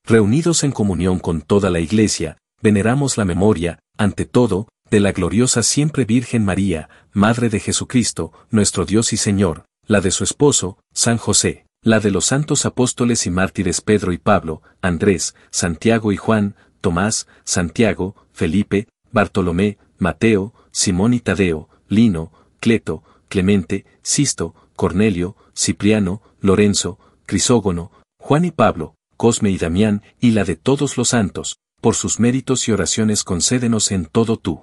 Reunidos 0.05 0.63
en 0.63 0.71
comunión 0.71 1.19
con 1.19 1.43
toda 1.43 1.71
la 1.71 1.81
Iglesia, 1.81 2.39
veneramos 2.63 3.17
la 3.17 3.25
memoria, 3.25 3.81
ante 3.99 4.25
todo, 4.25 4.69
de 4.95 5.01
la 5.01 5.11
gloriosa 5.11 5.65
siempre 5.65 6.05
Virgen 6.05 6.45
María, 6.45 6.89
Madre 7.13 7.49
de 7.49 7.59
Jesucristo, 7.59 8.33
nuestro 8.51 8.85
Dios 8.85 9.13
y 9.13 9.17
Señor, 9.17 9.65
la 9.89 10.01
de 10.01 10.13
su 10.13 10.23
esposo, 10.23 10.79
San 10.93 11.17
José, 11.17 11.67
la 11.83 11.99
de 11.99 12.13
los 12.13 12.27
santos 12.27 12.65
apóstoles 12.65 13.27
y 13.27 13.31
mártires 13.31 13.81
Pedro 13.81 14.13
y 14.13 14.19
Pablo, 14.19 14.63
Andrés, 14.83 15.35
Santiago 15.51 16.13
y 16.13 16.17
Juan, 16.17 16.55
Tomás, 16.81 17.27
Santiago, 17.43 18.15
Felipe, 18.33 18.87
Bartolomé, 19.11 19.79
Mateo, 19.99 20.55
Simón 20.71 21.13
y 21.13 21.19
Tadeo, 21.19 21.69
Lino, 21.89 22.31
Cleto, 22.61 23.03
Clemente, 23.29 23.87
Sisto, 24.03 24.55
Cornelio, 24.77 25.35
Cipriano, 25.57 26.23
Lorenzo, 26.41 27.01
Crisógono, 27.27 27.91
Juan 28.21 28.45
y 28.45 28.53
Pablo, 28.53 28.95
Cosme 29.17 29.51
y 29.51 29.59
Damián, 29.59 30.05
y 30.21 30.31
la 30.31 30.45
de 30.45 30.55
todos 30.55 30.97
los 30.97 31.09
santos, 31.09 31.59
por 31.81 31.97
sus 31.97 32.21
méritos 32.21 32.69
y 32.69 32.71
oraciones 32.71 33.25
concédenos 33.25 33.91
en 33.91 34.07
todo 34.07 34.37
tú. 34.37 34.63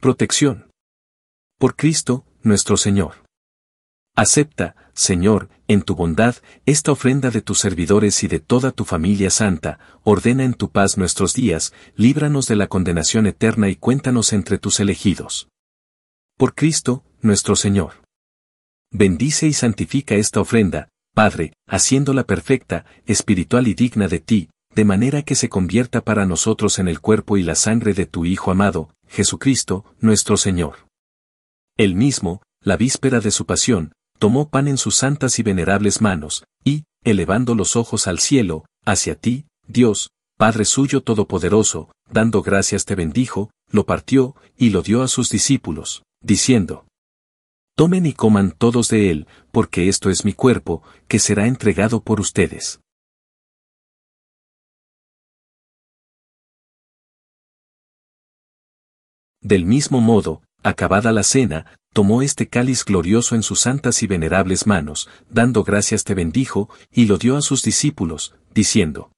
Protección. 0.00 0.70
Por 1.58 1.74
Cristo, 1.74 2.24
nuestro 2.44 2.76
Señor. 2.76 3.24
Acepta, 4.14 4.76
Señor, 4.94 5.48
en 5.66 5.82
tu 5.82 5.96
bondad, 5.96 6.36
esta 6.66 6.92
ofrenda 6.92 7.32
de 7.32 7.42
tus 7.42 7.58
servidores 7.58 8.22
y 8.22 8.28
de 8.28 8.38
toda 8.38 8.70
tu 8.70 8.84
familia 8.84 9.28
santa, 9.30 9.80
ordena 10.04 10.44
en 10.44 10.54
tu 10.54 10.70
paz 10.70 10.98
nuestros 10.98 11.34
días, 11.34 11.72
líbranos 11.96 12.46
de 12.46 12.54
la 12.54 12.68
condenación 12.68 13.26
eterna 13.26 13.70
y 13.70 13.74
cuéntanos 13.74 14.32
entre 14.32 14.58
tus 14.58 14.78
elegidos. 14.78 15.48
Por 16.36 16.54
Cristo, 16.54 17.02
nuestro 17.20 17.56
Señor. 17.56 17.94
Bendice 18.92 19.48
y 19.48 19.52
santifica 19.52 20.14
esta 20.14 20.40
ofrenda, 20.40 20.90
Padre, 21.12 21.54
haciéndola 21.66 22.22
perfecta, 22.22 22.86
espiritual 23.04 23.66
y 23.66 23.74
digna 23.74 24.06
de 24.06 24.20
ti, 24.20 24.48
de 24.74 24.84
manera 24.84 25.22
que 25.22 25.34
se 25.34 25.48
convierta 25.48 26.02
para 26.02 26.26
nosotros 26.26 26.78
en 26.78 26.88
el 26.88 27.00
cuerpo 27.00 27.36
y 27.36 27.42
la 27.42 27.54
sangre 27.54 27.94
de 27.94 28.06
tu 28.06 28.24
Hijo 28.24 28.50
amado, 28.50 28.90
Jesucristo, 29.08 29.84
nuestro 30.00 30.36
Señor. 30.36 30.86
Él 31.76 31.94
mismo, 31.94 32.42
la 32.62 32.76
víspera 32.76 33.20
de 33.20 33.30
su 33.30 33.46
pasión, 33.46 33.92
tomó 34.18 34.50
pan 34.50 34.68
en 34.68 34.78
sus 34.78 34.96
santas 34.96 35.38
y 35.38 35.42
venerables 35.42 36.00
manos, 36.00 36.44
y, 36.64 36.84
elevando 37.04 37.54
los 37.54 37.76
ojos 37.76 38.06
al 38.06 38.18
cielo, 38.18 38.64
hacia 38.84 39.14
ti, 39.14 39.46
Dios, 39.66 40.10
Padre 40.36 40.64
suyo 40.64 41.02
todopoderoso, 41.02 41.90
dando 42.10 42.42
gracias 42.42 42.84
te 42.84 42.94
bendijo, 42.94 43.50
lo 43.70 43.86
partió, 43.86 44.36
y 44.56 44.70
lo 44.70 44.82
dio 44.82 45.02
a 45.02 45.08
sus 45.08 45.30
discípulos, 45.30 46.04
diciendo, 46.22 46.84
Tomen 47.76 48.06
y 48.06 48.12
coman 48.12 48.52
todos 48.52 48.88
de 48.88 49.10
él, 49.10 49.26
porque 49.52 49.88
esto 49.88 50.10
es 50.10 50.24
mi 50.24 50.32
cuerpo, 50.32 50.82
que 51.06 51.18
será 51.18 51.46
entregado 51.46 52.02
por 52.02 52.20
ustedes. 52.20 52.80
Del 59.40 59.64
mismo 59.64 60.00
modo, 60.00 60.42
acabada 60.62 61.12
la 61.12 61.22
cena, 61.22 61.66
tomó 61.92 62.22
este 62.22 62.48
cáliz 62.48 62.84
glorioso 62.84 63.34
en 63.34 63.42
sus 63.42 63.60
santas 63.60 64.02
y 64.02 64.06
venerables 64.06 64.66
manos, 64.66 65.08
dando 65.30 65.64
gracias 65.64 66.04
te 66.04 66.14
bendijo, 66.14 66.68
y 66.92 67.06
lo 67.06 67.18
dio 67.18 67.36
a 67.36 67.42
sus 67.42 67.62
discípulos, 67.62 68.34
diciendo, 68.52 69.10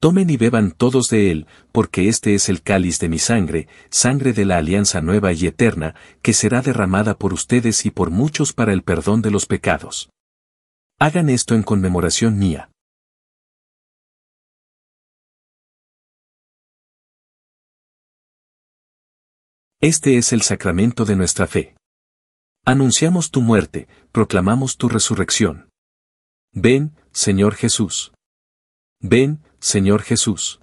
Tomen 0.00 0.30
y 0.30 0.36
beban 0.36 0.70
todos 0.70 1.10
de 1.10 1.32
él, 1.32 1.46
porque 1.72 2.08
este 2.08 2.34
es 2.34 2.48
el 2.48 2.62
cáliz 2.62 3.00
de 3.00 3.08
mi 3.08 3.18
sangre, 3.18 3.66
sangre 3.90 4.32
de 4.32 4.44
la 4.44 4.58
alianza 4.58 5.00
nueva 5.00 5.32
y 5.32 5.46
eterna, 5.46 5.96
que 6.22 6.32
será 6.32 6.62
derramada 6.62 7.18
por 7.18 7.32
ustedes 7.32 7.84
y 7.84 7.90
por 7.90 8.10
muchos 8.10 8.52
para 8.52 8.72
el 8.72 8.82
perdón 8.82 9.22
de 9.22 9.32
los 9.32 9.46
pecados. 9.46 10.10
Hagan 11.00 11.28
esto 11.28 11.56
en 11.56 11.64
conmemoración 11.64 12.38
mía. 12.38 12.70
Este 19.80 20.18
es 20.18 20.32
el 20.32 20.42
sacramento 20.42 21.04
de 21.04 21.14
nuestra 21.14 21.46
fe. 21.46 21.76
Anunciamos 22.64 23.30
tu 23.30 23.42
muerte, 23.42 23.86
proclamamos 24.10 24.76
tu 24.76 24.88
resurrección. 24.88 25.70
Ven, 26.52 26.96
Señor 27.12 27.54
Jesús. 27.54 28.12
Ven, 29.00 29.40
Señor 29.60 30.02
Jesús. 30.02 30.60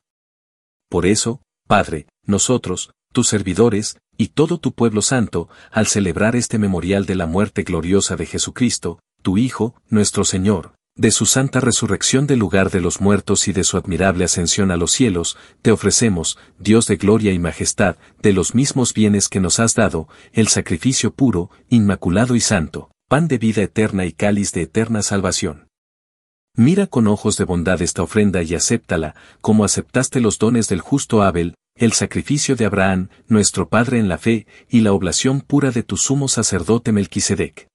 Por 0.90 1.06
eso, 1.06 1.42
Padre, 1.66 2.08
nosotros, 2.26 2.92
tus 3.14 3.30
servidores, 3.30 3.98
y 4.18 4.30
todo 4.30 4.58
tu 4.58 4.74
pueblo 4.74 5.02
santo, 5.02 5.48
al 5.72 5.88
celebrar 5.88 6.36
este 6.36 6.60
memorial 6.60 7.06
de 7.06 7.16
la 7.16 7.26
muerte 7.26 7.64
gloriosa 7.64 8.18
de 8.18 8.26
Jesucristo, 8.26 9.00
tu 9.22 9.38
Hijo, 9.38 9.82
nuestro 9.88 10.26
Señor, 10.26 10.76
de 10.98 11.12
su 11.12 11.26
santa 11.26 11.60
resurrección 11.60 12.26
del 12.26 12.40
lugar 12.40 12.72
de 12.72 12.80
los 12.80 13.02
muertos 13.02 13.50
y 13.50 13.54
de 13.54 13.66
su 13.66 13.76
admirable 13.76 14.24
ascensión 14.24 14.72
a 14.72 14.78
los 14.78 14.92
cielos, 14.92 15.38
te 15.62 15.72
ofrecemos, 15.72 16.38
Dios 16.58 16.88
de 16.88 16.96
gloria 16.96 17.34
y 17.34 17.40
majestad, 17.40 17.98
de 18.22 18.32
los 18.32 18.56
mismos 18.56 18.94
bienes 18.94 19.28
que 19.28 19.42
nos 19.42 19.60
has 19.60 19.76
dado, 19.76 20.08
el 20.32 20.48
sacrificio 20.48 21.14
puro, 21.14 21.52
inmaculado 21.70 22.34
y 22.36 22.40
santo, 22.40 22.92
pan 23.10 23.28
de 23.28 23.38
vida 23.38 23.62
eterna 23.62 24.06
y 24.06 24.14
cáliz 24.14 24.54
de 24.54 24.62
eterna 24.62 25.02
salvación. 25.02 25.68
Mira 26.56 26.88
con 26.88 27.08
ojos 27.08 27.36
de 27.36 27.44
bondad 27.44 27.82
esta 27.82 28.02
ofrenda 28.02 28.42
y 28.42 28.56
acéptala, 28.56 29.16
como 29.42 29.66
aceptaste 29.66 30.22
los 30.22 30.40
dones 30.40 30.70
del 30.70 30.80
justo 30.80 31.22
Abel, 31.22 31.56
el 31.76 31.92
sacrificio 31.92 32.56
de 32.56 32.64
Abraham, 32.64 33.10
nuestro 33.28 33.68
Padre 33.68 34.00
en 34.00 34.08
la 34.08 34.18
fe, 34.18 34.48
y 34.70 34.80
la 34.80 34.94
oblación 34.94 35.42
pura 35.42 35.72
de 35.72 35.84
tu 35.84 35.98
sumo 35.98 36.30
sacerdote 36.30 36.94
Melquisedec. 36.94 37.68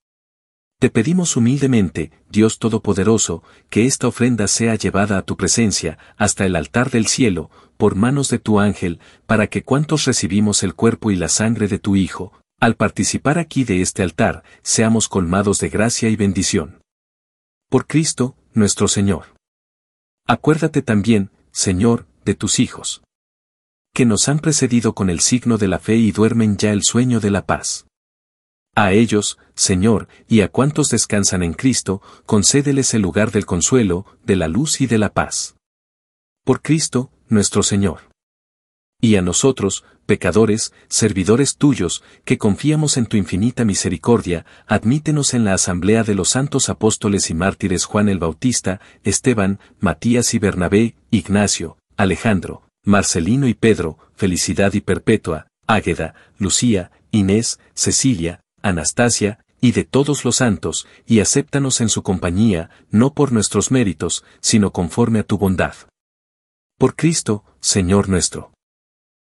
Te 0.80 0.88
pedimos 0.88 1.36
humildemente, 1.36 2.10
Dios 2.30 2.58
Todopoderoso, 2.58 3.42
que 3.68 3.84
esta 3.84 4.08
ofrenda 4.08 4.48
sea 4.48 4.76
llevada 4.76 5.18
a 5.18 5.22
tu 5.22 5.36
presencia, 5.36 5.98
hasta 6.16 6.46
el 6.46 6.56
altar 6.56 6.90
del 6.90 7.06
cielo, 7.06 7.50
por 7.76 7.96
manos 7.96 8.30
de 8.30 8.38
tu 8.38 8.60
ángel, 8.60 8.98
para 9.26 9.48
que 9.48 9.62
cuantos 9.62 10.06
recibimos 10.06 10.62
el 10.62 10.74
cuerpo 10.74 11.10
y 11.10 11.16
la 11.16 11.28
sangre 11.28 11.68
de 11.68 11.78
tu 11.78 11.96
Hijo, 11.96 12.32
al 12.60 12.76
participar 12.76 13.38
aquí 13.38 13.64
de 13.64 13.82
este 13.82 14.02
altar, 14.02 14.42
seamos 14.62 15.08
colmados 15.08 15.58
de 15.58 15.68
gracia 15.68 16.08
y 16.08 16.16
bendición. 16.16 16.80
Por 17.68 17.86
Cristo, 17.86 18.34
nuestro 18.54 18.88
Señor. 18.88 19.34
Acuérdate 20.26 20.80
también, 20.80 21.30
Señor, 21.50 22.06
de 22.24 22.34
tus 22.34 22.58
hijos. 22.58 23.02
Que 23.92 24.06
nos 24.06 24.30
han 24.30 24.38
precedido 24.38 24.94
con 24.94 25.10
el 25.10 25.20
signo 25.20 25.58
de 25.58 25.68
la 25.68 25.78
fe 25.78 25.96
y 25.96 26.10
duermen 26.10 26.56
ya 26.56 26.72
el 26.72 26.84
sueño 26.84 27.20
de 27.20 27.30
la 27.30 27.44
paz. 27.44 27.84
A 28.74 28.92
ellos, 28.92 29.38
Señor, 29.54 30.08
y 30.28 30.42
a 30.42 30.48
cuantos 30.48 30.88
descansan 30.90 31.42
en 31.42 31.54
Cristo, 31.54 32.00
concédeles 32.24 32.94
el 32.94 33.02
lugar 33.02 33.30
del 33.32 33.46
consuelo, 33.46 34.06
de 34.24 34.36
la 34.36 34.48
luz 34.48 34.80
y 34.80 34.86
de 34.86 34.98
la 34.98 35.12
paz. 35.12 35.56
Por 36.44 36.62
Cristo, 36.62 37.10
nuestro 37.28 37.62
Señor. 37.62 38.10
Y 39.00 39.16
a 39.16 39.22
nosotros, 39.22 39.84
pecadores, 40.06 40.72
servidores 40.88 41.56
tuyos, 41.56 42.02
que 42.24 42.38
confiamos 42.38 42.96
en 42.96 43.06
tu 43.06 43.16
infinita 43.16 43.64
misericordia, 43.64 44.44
admítenos 44.66 45.34
en 45.34 45.44
la 45.44 45.54
asamblea 45.54 46.04
de 46.04 46.14
los 46.14 46.30
santos 46.30 46.68
apóstoles 46.68 47.30
y 47.30 47.34
mártires 47.34 47.84
Juan 47.84 48.08
el 48.08 48.18
Bautista, 48.18 48.80
Esteban, 49.04 49.58
Matías 49.78 50.34
y 50.34 50.38
Bernabé, 50.38 50.96
Ignacio, 51.10 51.78
Alejandro, 51.96 52.62
Marcelino 52.84 53.48
y 53.48 53.54
Pedro, 53.54 53.98
Felicidad 54.14 54.74
y 54.74 54.80
Perpetua, 54.80 55.48
Águeda, 55.66 56.14
Lucía, 56.38 56.90
Inés, 57.10 57.58
Cecilia, 57.74 58.40
Anastasia, 58.62 59.44
y 59.60 59.72
de 59.72 59.84
todos 59.84 60.24
los 60.24 60.36
santos, 60.36 60.86
y 61.06 61.20
acéptanos 61.20 61.80
en 61.80 61.88
su 61.88 62.02
compañía, 62.02 62.70
no 62.90 63.12
por 63.12 63.32
nuestros 63.32 63.70
méritos, 63.70 64.24
sino 64.40 64.72
conforme 64.72 65.18
a 65.20 65.22
tu 65.24 65.38
bondad. 65.38 65.74
Por 66.78 66.96
Cristo, 66.96 67.44
Señor 67.60 68.08
nuestro. 68.08 68.52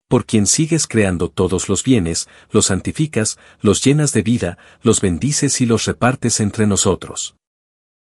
Por 0.09 0.27
quien 0.27 0.47
sigues 0.47 0.87
creando 0.87 1.31
todos 1.31 1.69
los 1.69 1.83
bienes, 1.83 2.29
los 2.51 2.67
santificas, 2.67 3.39
los 3.61 3.83
llenas 3.85 4.13
de 4.13 4.23
vida, 4.23 4.59
los 4.83 5.01
bendices 5.01 5.61
y 5.61 5.67
los 5.67 5.85
repartes 5.85 6.41
entre 6.41 6.67
nosotros. 6.67 7.37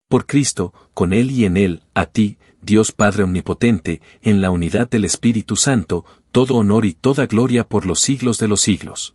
Por 0.08 0.26
Cristo, 0.26 0.74
con 0.94 1.12
Él 1.12 1.30
y 1.30 1.44
en 1.44 1.56
Él, 1.56 1.82
a 1.94 2.06
ti, 2.06 2.38
Dios 2.60 2.92
Padre 2.92 3.24
Omnipotente, 3.24 4.00
en 4.22 4.40
la 4.40 4.50
unidad 4.50 4.88
del 4.88 5.04
Espíritu 5.04 5.56
Santo, 5.56 6.04
todo 6.30 6.56
honor 6.56 6.84
y 6.84 6.92
toda 6.92 7.26
gloria 7.26 7.66
por 7.66 7.86
los 7.86 8.00
siglos 8.00 8.38
de 8.38 8.48
los 8.48 8.60
siglos. 8.60 9.14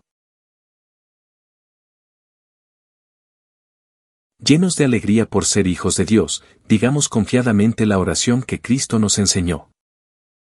Llenos 4.39 4.75
de 4.75 4.85
alegría 4.85 5.25
por 5.25 5.45
ser 5.45 5.65
hijos 5.65 5.95
de 5.95 6.05
Dios, 6.05 6.43
digamos 6.69 7.09
confiadamente 7.09 7.87
la 7.87 7.97
oración 7.97 8.43
que 8.43 8.61
Cristo 8.61 8.99
nos 8.99 9.17
enseñó. 9.17 9.71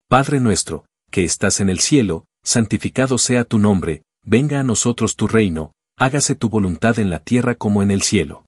Padre 0.09 0.41
nuestro, 0.41 0.85
que 1.09 1.23
estás 1.23 1.61
en 1.61 1.69
el 1.69 1.79
cielo, 1.79 2.25
santificado 2.43 3.17
sea 3.17 3.45
tu 3.45 3.59
nombre, 3.59 4.03
venga 4.25 4.59
a 4.59 4.63
nosotros 4.63 5.15
tu 5.15 5.27
reino, 5.27 5.71
hágase 5.97 6.35
tu 6.35 6.49
voluntad 6.49 6.99
en 6.99 7.09
la 7.09 7.19
tierra 7.19 7.55
como 7.55 7.81
en 7.81 7.91
el 7.91 8.01
cielo. 8.01 8.45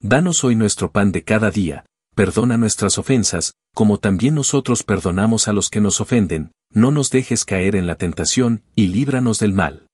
Danos 0.00 0.42
hoy 0.42 0.56
nuestro 0.56 0.90
pan 0.90 1.12
de 1.12 1.22
cada 1.22 1.50
día, 1.50 1.84
perdona 2.14 2.56
nuestras 2.56 2.96
ofensas, 2.96 3.52
como 3.74 3.98
también 3.98 4.34
nosotros 4.34 4.82
perdonamos 4.82 5.48
a 5.48 5.52
los 5.52 5.68
que 5.68 5.82
nos 5.82 6.00
ofenden, 6.00 6.52
no 6.70 6.90
nos 6.90 7.10
dejes 7.10 7.44
caer 7.44 7.76
en 7.76 7.86
la 7.86 7.96
tentación, 7.96 8.62
y 8.74 8.86
líbranos 8.86 9.38
del 9.38 9.52
mal 9.52 9.85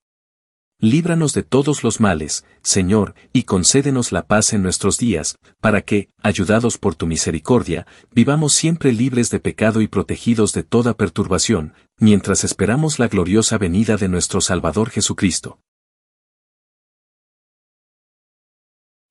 líbranos 0.82 1.32
de 1.32 1.44
todos 1.44 1.84
los 1.84 2.00
males, 2.00 2.44
Señor, 2.62 3.14
y 3.32 3.44
concédenos 3.44 4.10
la 4.10 4.26
paz 4.26 4.52
en 4.52 4.64
nuestros 4.64 4.98
días, 4.98 5.38
para 5.60 5.82
que, 5.82 6.08
ayudados 6.22 6.76
por 6.76 6.96
tu 6.96 7.06
misericordia, 7.06 7.86
vivamos 8.10 8.52
siempre 8.52 8.92
libres 8.92 9.30
de 9.30 9.38
pecado 9.38 9.80
y 9.80 9.86
protegidos 9.86 10.52
de 10.52 10.64
toda 10.64 10.94
perturbación, 10.94 11.72
mientras 11.98 12.42
esperamos 12.42 12.98
la 12.98 13.06
gloriosa 13.06 13.58
venida 13.58 13.96
de 13.96 14.08
nuestro 14.08 14.40
Salvador 14.40 14.90
Jesucristo. 14.90 15.60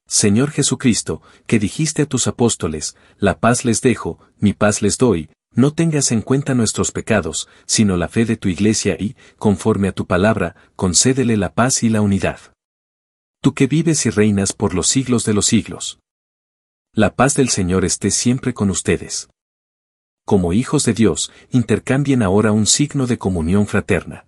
Señor 0.08 0.52
Jesucristo, 0.52 1.22
que 1.48 1.58
dijiste 1.58 2.02
a 2.02 2.06
tus 2.06 2.28
apóstoles, 2.28 2.98
la 3.18 3.40
paz 3.40 3.64
les 3.64 3.80
dejo, 3.80 4.20
mi 4.40 4.52
paz 4.52 4.82
les 4.82 4.98
doy, 4.98 5.30
no 5.54 5.74
tengas 5.74 6.12
en 6.12 6.22
cuenta 6.22 6.54
nuestros 6.56 6.92
pecados, 6.92 7.50
sino 7.66 7.98
la 7.98 8.08
fe 8.08 8.26
de 8.26 8.38
tu 8.38 8.48
iglesia 8.48 8.96
y, 9.00 9.16
conforme 9.38 9.90
a 9.90 9.92
tu 9.92 10.08
palabra, 10.08 10.56
concédele 10.76 11.38
la 11.38 11.54
paz 11.54 11.84
y 11.84 11.90
la 11.90 12.02
unidad. 12.02 12.40
Tú 13.42 13.54
que 13.54 13.68
vives 13.68 14.06
y 14.06 14.10
reinas 14.10 14.54
por 14.54 14.74
los 14.74 14.88
siglos 14.88 15.26
de 15.26 15.34
los 15.34 15.46
siglos. 15.46 16.00
La 16.94 17.16
paz 17.16 17.36
del 17.36 17.50
Señor 17.50 17.86
esté 17.86 18.12
siempre 18.12 18.54
con 18.54 18.70
ustedes. 18.70 19.30
Como 20.26 20.54
hijos 20.54 20.86
de 20.86 20.94
Dios, 20.94 21.32
intercambien 21.52 22.22
ahora 22.22 22.52
un 22.52 22.68
signo 22.68 23.08
de 23.08 23.18
comunión 23.18 23.68
fraterna. 23.68 24.28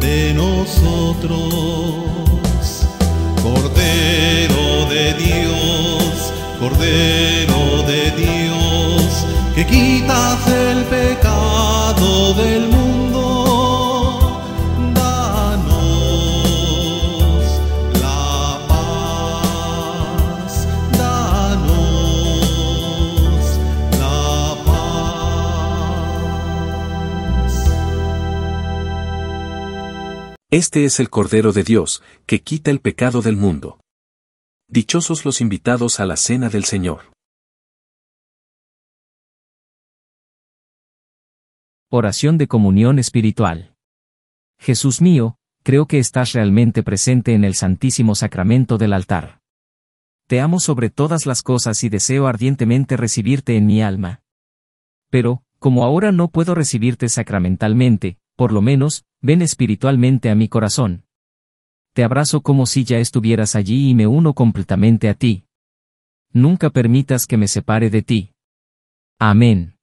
de 0.00 0.32
nosotros. 0.34 1.34
Cordero 3.42 4.86
de 4.88 5.14
Dios, 5.14 6.32
Cordero 6.60 7.82
de 7.82 8.10
Dios, 8.12 9.26
que 9.54 9.66
quitas 9.66 10.03
Este 30.56 30.84
es 30.84 31.00
el 31.00 31.10
Cordero 31.10 31.52
de 31.52 31.64
Dios, 31.64 32.00
que 32.26 32.42
quita 32.42 32.70
el 32.70 32.78
pecado 32.78 33.22
del 33.22 33.36
mundo. 33.36 33.80
Dichosos 34.68 35.24
los 35.24 35.40
invitados 35.40 35.98
a 35.98 36.06
la 36.06 36.16
cena 36.16 36.48
del 36.48 36.62
Señor. 36.62 37.10
Oración 41.90 42.38
de 42.38 42.46
comunión 42.46 43.00
espiritual. 43.00 43.74
Jesús 44.56 45.00
mío, 45.00 45.38
creo 45.64 45.86
que 45.88 45.98
estás 45.98 46.34
realmente 46.34 46.84
presente 46.84 47.34
en 47.34 47.42
el 47.42 47.56
Santísimo 47.56 48.14
Sacramento 48.14 48.78
del 48.78 48.92
altar. 48.92 49.40
Te 50.28 50.40
amo 50.40 50.60
sobre 50.60 50.88
todas 50.88 51.26
las 51.26 51.42
cosas 51.42 51.82
y 51.82 51.88
deseo 51.88 52.28
ardientemente 52.28 52.96
recibirte 52.96 53.56
en 53.56 53.66
mi 53.66 53.82
alma. 53.82 54.22
Pero, 55.10 55.42
como 55.58 55.82
ahora 55.82 56.12
no 56.12 56.28
puedo 56.28 56.54
recibirte 56.54 57.08
sacramentalmente, 57.08 58.18
por 58.36 58.52
lo 58.52 58.62
menos, 58.62 59.04
ven 59.20 59.42
espiritualmente 59.42 60.30
a 60.30 60.34
mi 60.34 60.48
corazón. 60.48 61.04
Te 61.94 62.02
abrazo 62.02 62.40
como 62.40 62.66
si 62.66 62.84
ya 62.84 62.98
estuvieras 62.98 63.54
allí 63.54 63.90
y 63.90 63.94
me 63.94 64.06
uno 64.06 64.34
completamente 64.34 65.08
a 65.08 65.14
ti. 65.14 65.44
Nunca 66.32 66.70
permitas 66.70 67.26
que 67.26 67.36
me 67.36 67.46
separe 67.46 67.90
de 67.90 68.02
ti. 68.02 68.32
Amén. 69.20 69.73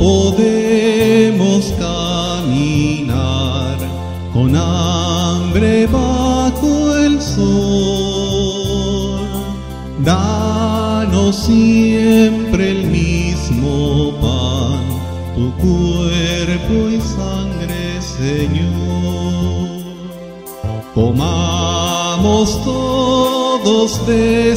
Podemos 0.00 1.72
caminar 1.78 3.76
con 4.32 4.56
hambre 4.56 5.86
bajo 5.86 6.96
el 6.96 7.20
sol. 7.20 8.40
Danos 10.02 11.36
siempre 11.36 12.70
el 12.70 12.86
mismo 12.86 14.14
pan, 14.22 14.82
tu 15.34 15.52
cuerpo 15.64 16.88
y 16.88 16.98
sangre, 17.02 18.00
Señor. 18.00 19.68
Comamos 20.94 22.58
todos 22.64 24.06
de 24.06 24.52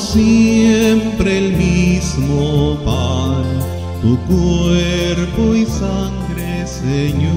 Siempre 0.00 1.38
el 1.38 1.52
mismo 1.52 2.78
pan, 2.84 3.44
tu 4.00 4.18
cuerpo 4.26 5.54
y 5.54 5.66
sangre, 5.66 6.66
Señor. 6.66 7.32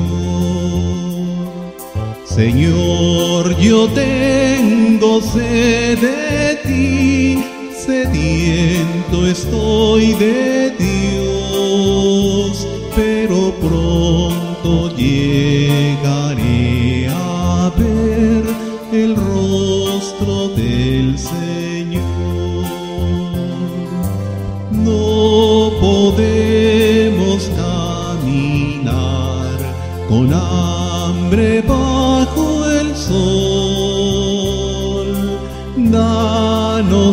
Señor, 2.25 3.57
yo 3.59 3.87
tengo 3.89 5.21
sed 5.21 5.99
de 5.99 6.55
ti, 6.63 7.43
sediento 7.77 9.27
estoy 9.27 10.13
de 10.13 10.74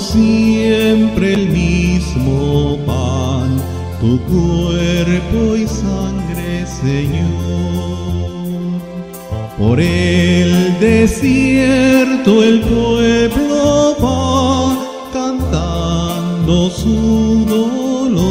Siempre 0.00 1.34
el 1.34 1.50
mismo 1.50 2.78
pan, 2.86 3.60
tu 4.00 4.18
cuerpo 4.22 5.54
y 5.54 5.68
sangre, 5.68 6.66
Señor. 6.66 7.20
Por 9.58 9.78
el 9.78 10.80
desierto 10.80 12.42
el 12.42 12.62
pueblo 12.62 13.94
va 14.02 14.74
cantando 15.12 16.70
su 16.70 17.44
dolor. 17.46 18.22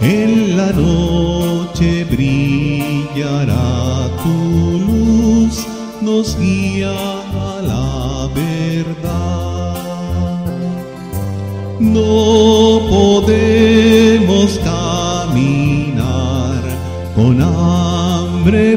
En 0.00 0.56
la 0.56 0.72
noche 0.72 2.04
brillará 2.04 4.08
tu 4.22 4.78
luz, 4.78 5.66
nos 6.00 6.38
guía 6.38 6.57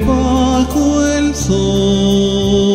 bajo 0.05 1.05
el 1.07 1.35
sol. 1.35 2.71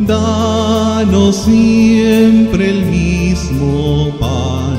Danos 0.00 1.36
siempre 1.36 2.70
el 2.70 2.86
mismo 2.86 4.10
pan, 4.18 4.78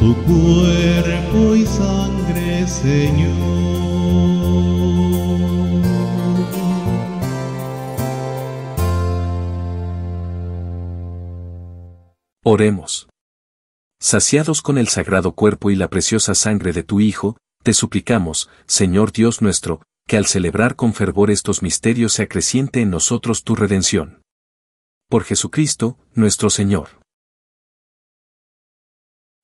tu 0.00 0.14
cuerpo 0.24 1.54
y 1.54 1.66
sangre, 1.66 2.66
Señor. 2.66 3.54
Oremos. 12.46 13.08
Saciados 14.00 14.60
con 14.60 14.76
el 14.76 14.88
sagrado 14.88 15.32
cuerpo 15.32 15.70
y 15.70 15.76
la 15.76 15.88
preciosa 15.88 16.34
sangre 16.34 16.74
de 16.74 16.82
tu 16.82 17.00
Hijo, 17.00 17.38
te 17.62 17.72
suplicamos, 17.72 18.50
Señor 18.66 19.12
Dios 19.12 19.40
nuestro, 19.40 19.80
que 20.06 20.16
al 20.16 20.26
celebrar 20.26 20.76
con 20.76 20.92
fervor 20.92 21.30
estos 21.30 21.62
misterios 21.62 22.12
se 22.12 22.22
acreciente 22.22 22.80
en 22.80 22.90
nosotros 22.90 23.42
tu 23.42 23.54
redención. 23.54 24.22
Por 25.08 25.24
Jesucristo, 25.24 25.98
nuestro 26.14 26.50
Señor. 26.50 27.00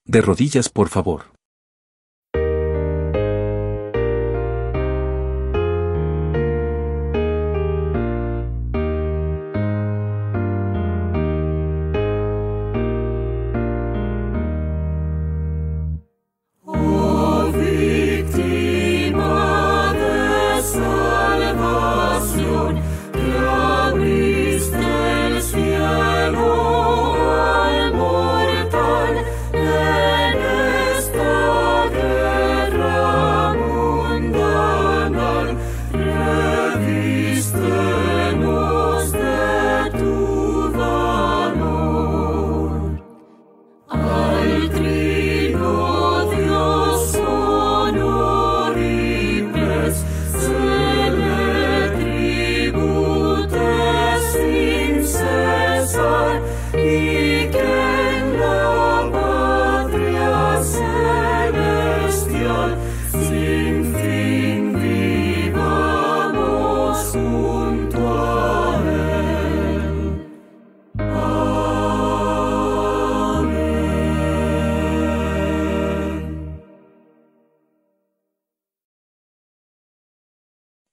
De 0.06 0.20
rodillas, 0.20 0.68
por 0.68 0.88
favor. 0.88 1.32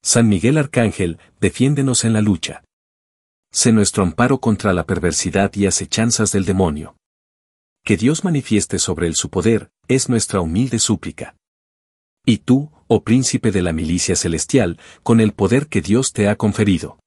San 0.07 0.29
Miguel 0.29 0.57
Arcángel, 0.57 1.19
defiéndenos 1.41 2.05
en 2.05 2.13
la 2.13 2.21
lucha. 2.21 2.63
Sé 3.51 3.73
nuestro 3.73 4.03
amparo 4.03 4.39
contra 4.39 4.71
la 4.71 4.85
perversidad 4.85 5.53
y 5.53 5.65
acechanzas 5.65 6.31
del 6.31 6.45
demonio. 6.45 6.95
Que 7.83 7.97
Dios 7.97 8.23
manifieste 8.23 8.79
sobre 8.79 9.07
él 9.07 9.15
su 9.15 9.29
poder, 9.29 9.69
es 9.89 10.07
nuestra 10.07 10.39
humilde 10.39 10.79
súplica. 10.79 11.35
Y 12.25 12.37
tú, 12.37 12.71
oh 12.87 13.03
príncipe 13.03 13.51
de 13.51 13.61
la 13.61 13.73
milicia 13.73 14.15
celestial, 14.15 14.79
con 15.03 15.19
el 15.19 15.33
poder 15.33 15.67
que 15.67 15.81
Dios 15.81 16.13
te 16.13 16.29
ha 16.29 16.37
conferido. 16.37 16.99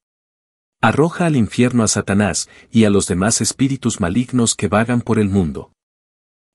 Arroja 0.82 1.24
al 1.24 1.36
infierno 1.36 1.84
a 1.84 1.88
Satanás 1.88 2.50
y 2.70 2.84
a 2.84 2.90
los 2.90 3.06
demás 3.06 3.40
espíritus 3.40 3.98
malignos 4.00 4.54
que 4.54 4.68
vagan 4.68 5.00
por 5.00 5.18
el 5.18 5.30
mundo. 5.30 5.72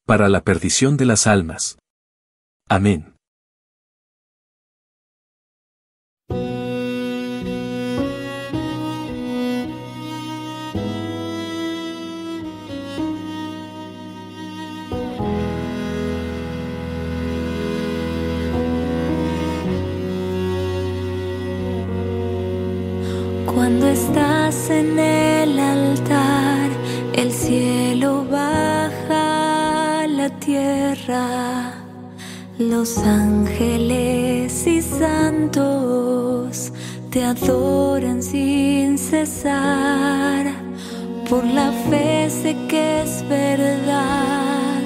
Para 0.05 0.29
la 0.29 0.43
perdición 0.43 0.95
de 0.95 1.05
las 1.05 1.25
almas. 1.25 1.79
Amén. 2.69 3.14
Estás 23.91 24.69
en 24.69 24.97
el 24.99 25.59
altar, 25.59 26.69
el 27.13 27.31
cielo 27.31 28.25
baja 28.29 30.01
a 30.01 30.07
la 30.07 30.29
tierra. 30.39 31.73
Los 32.57 32.97
ángeles 32.97 34.65
y 34.65 34.81
santos 34.81 36.71
te 37.11 37.23
adoran 37.23 38.23
sin 38.23 38.97
cesar. 38.97 40.47
Por 41.29 41.43
la 41.45 41.71
fe 41.89 42.29
sé 42.29 42.55
que 42.67 43.03
es 43.03 43.23
verdad, 43.29 44.81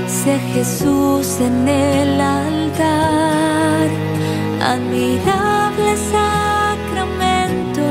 sea 0.07 0.39
Jesús 0.55 1.39
en 1.39 1.67
el 1.67 2.19
altar. 2.19 3.87
Admirable 4.63 5.95
sacramento, 6.11 7.83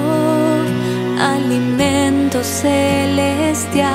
alimento 1.20 2.42
celestial. 2.42 3.86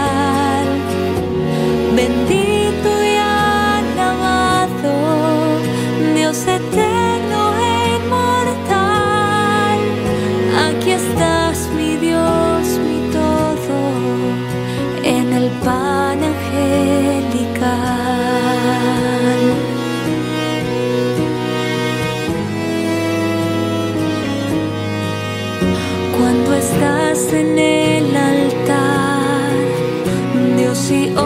Dios 30.92 31.21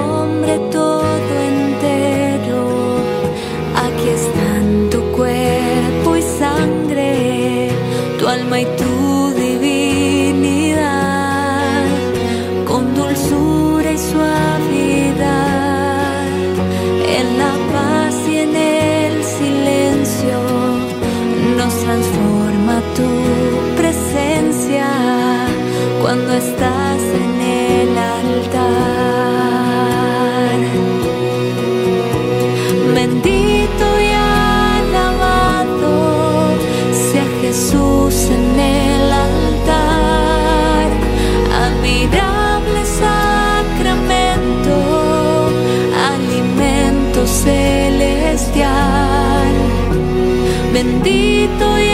Bendito 51.45 51.84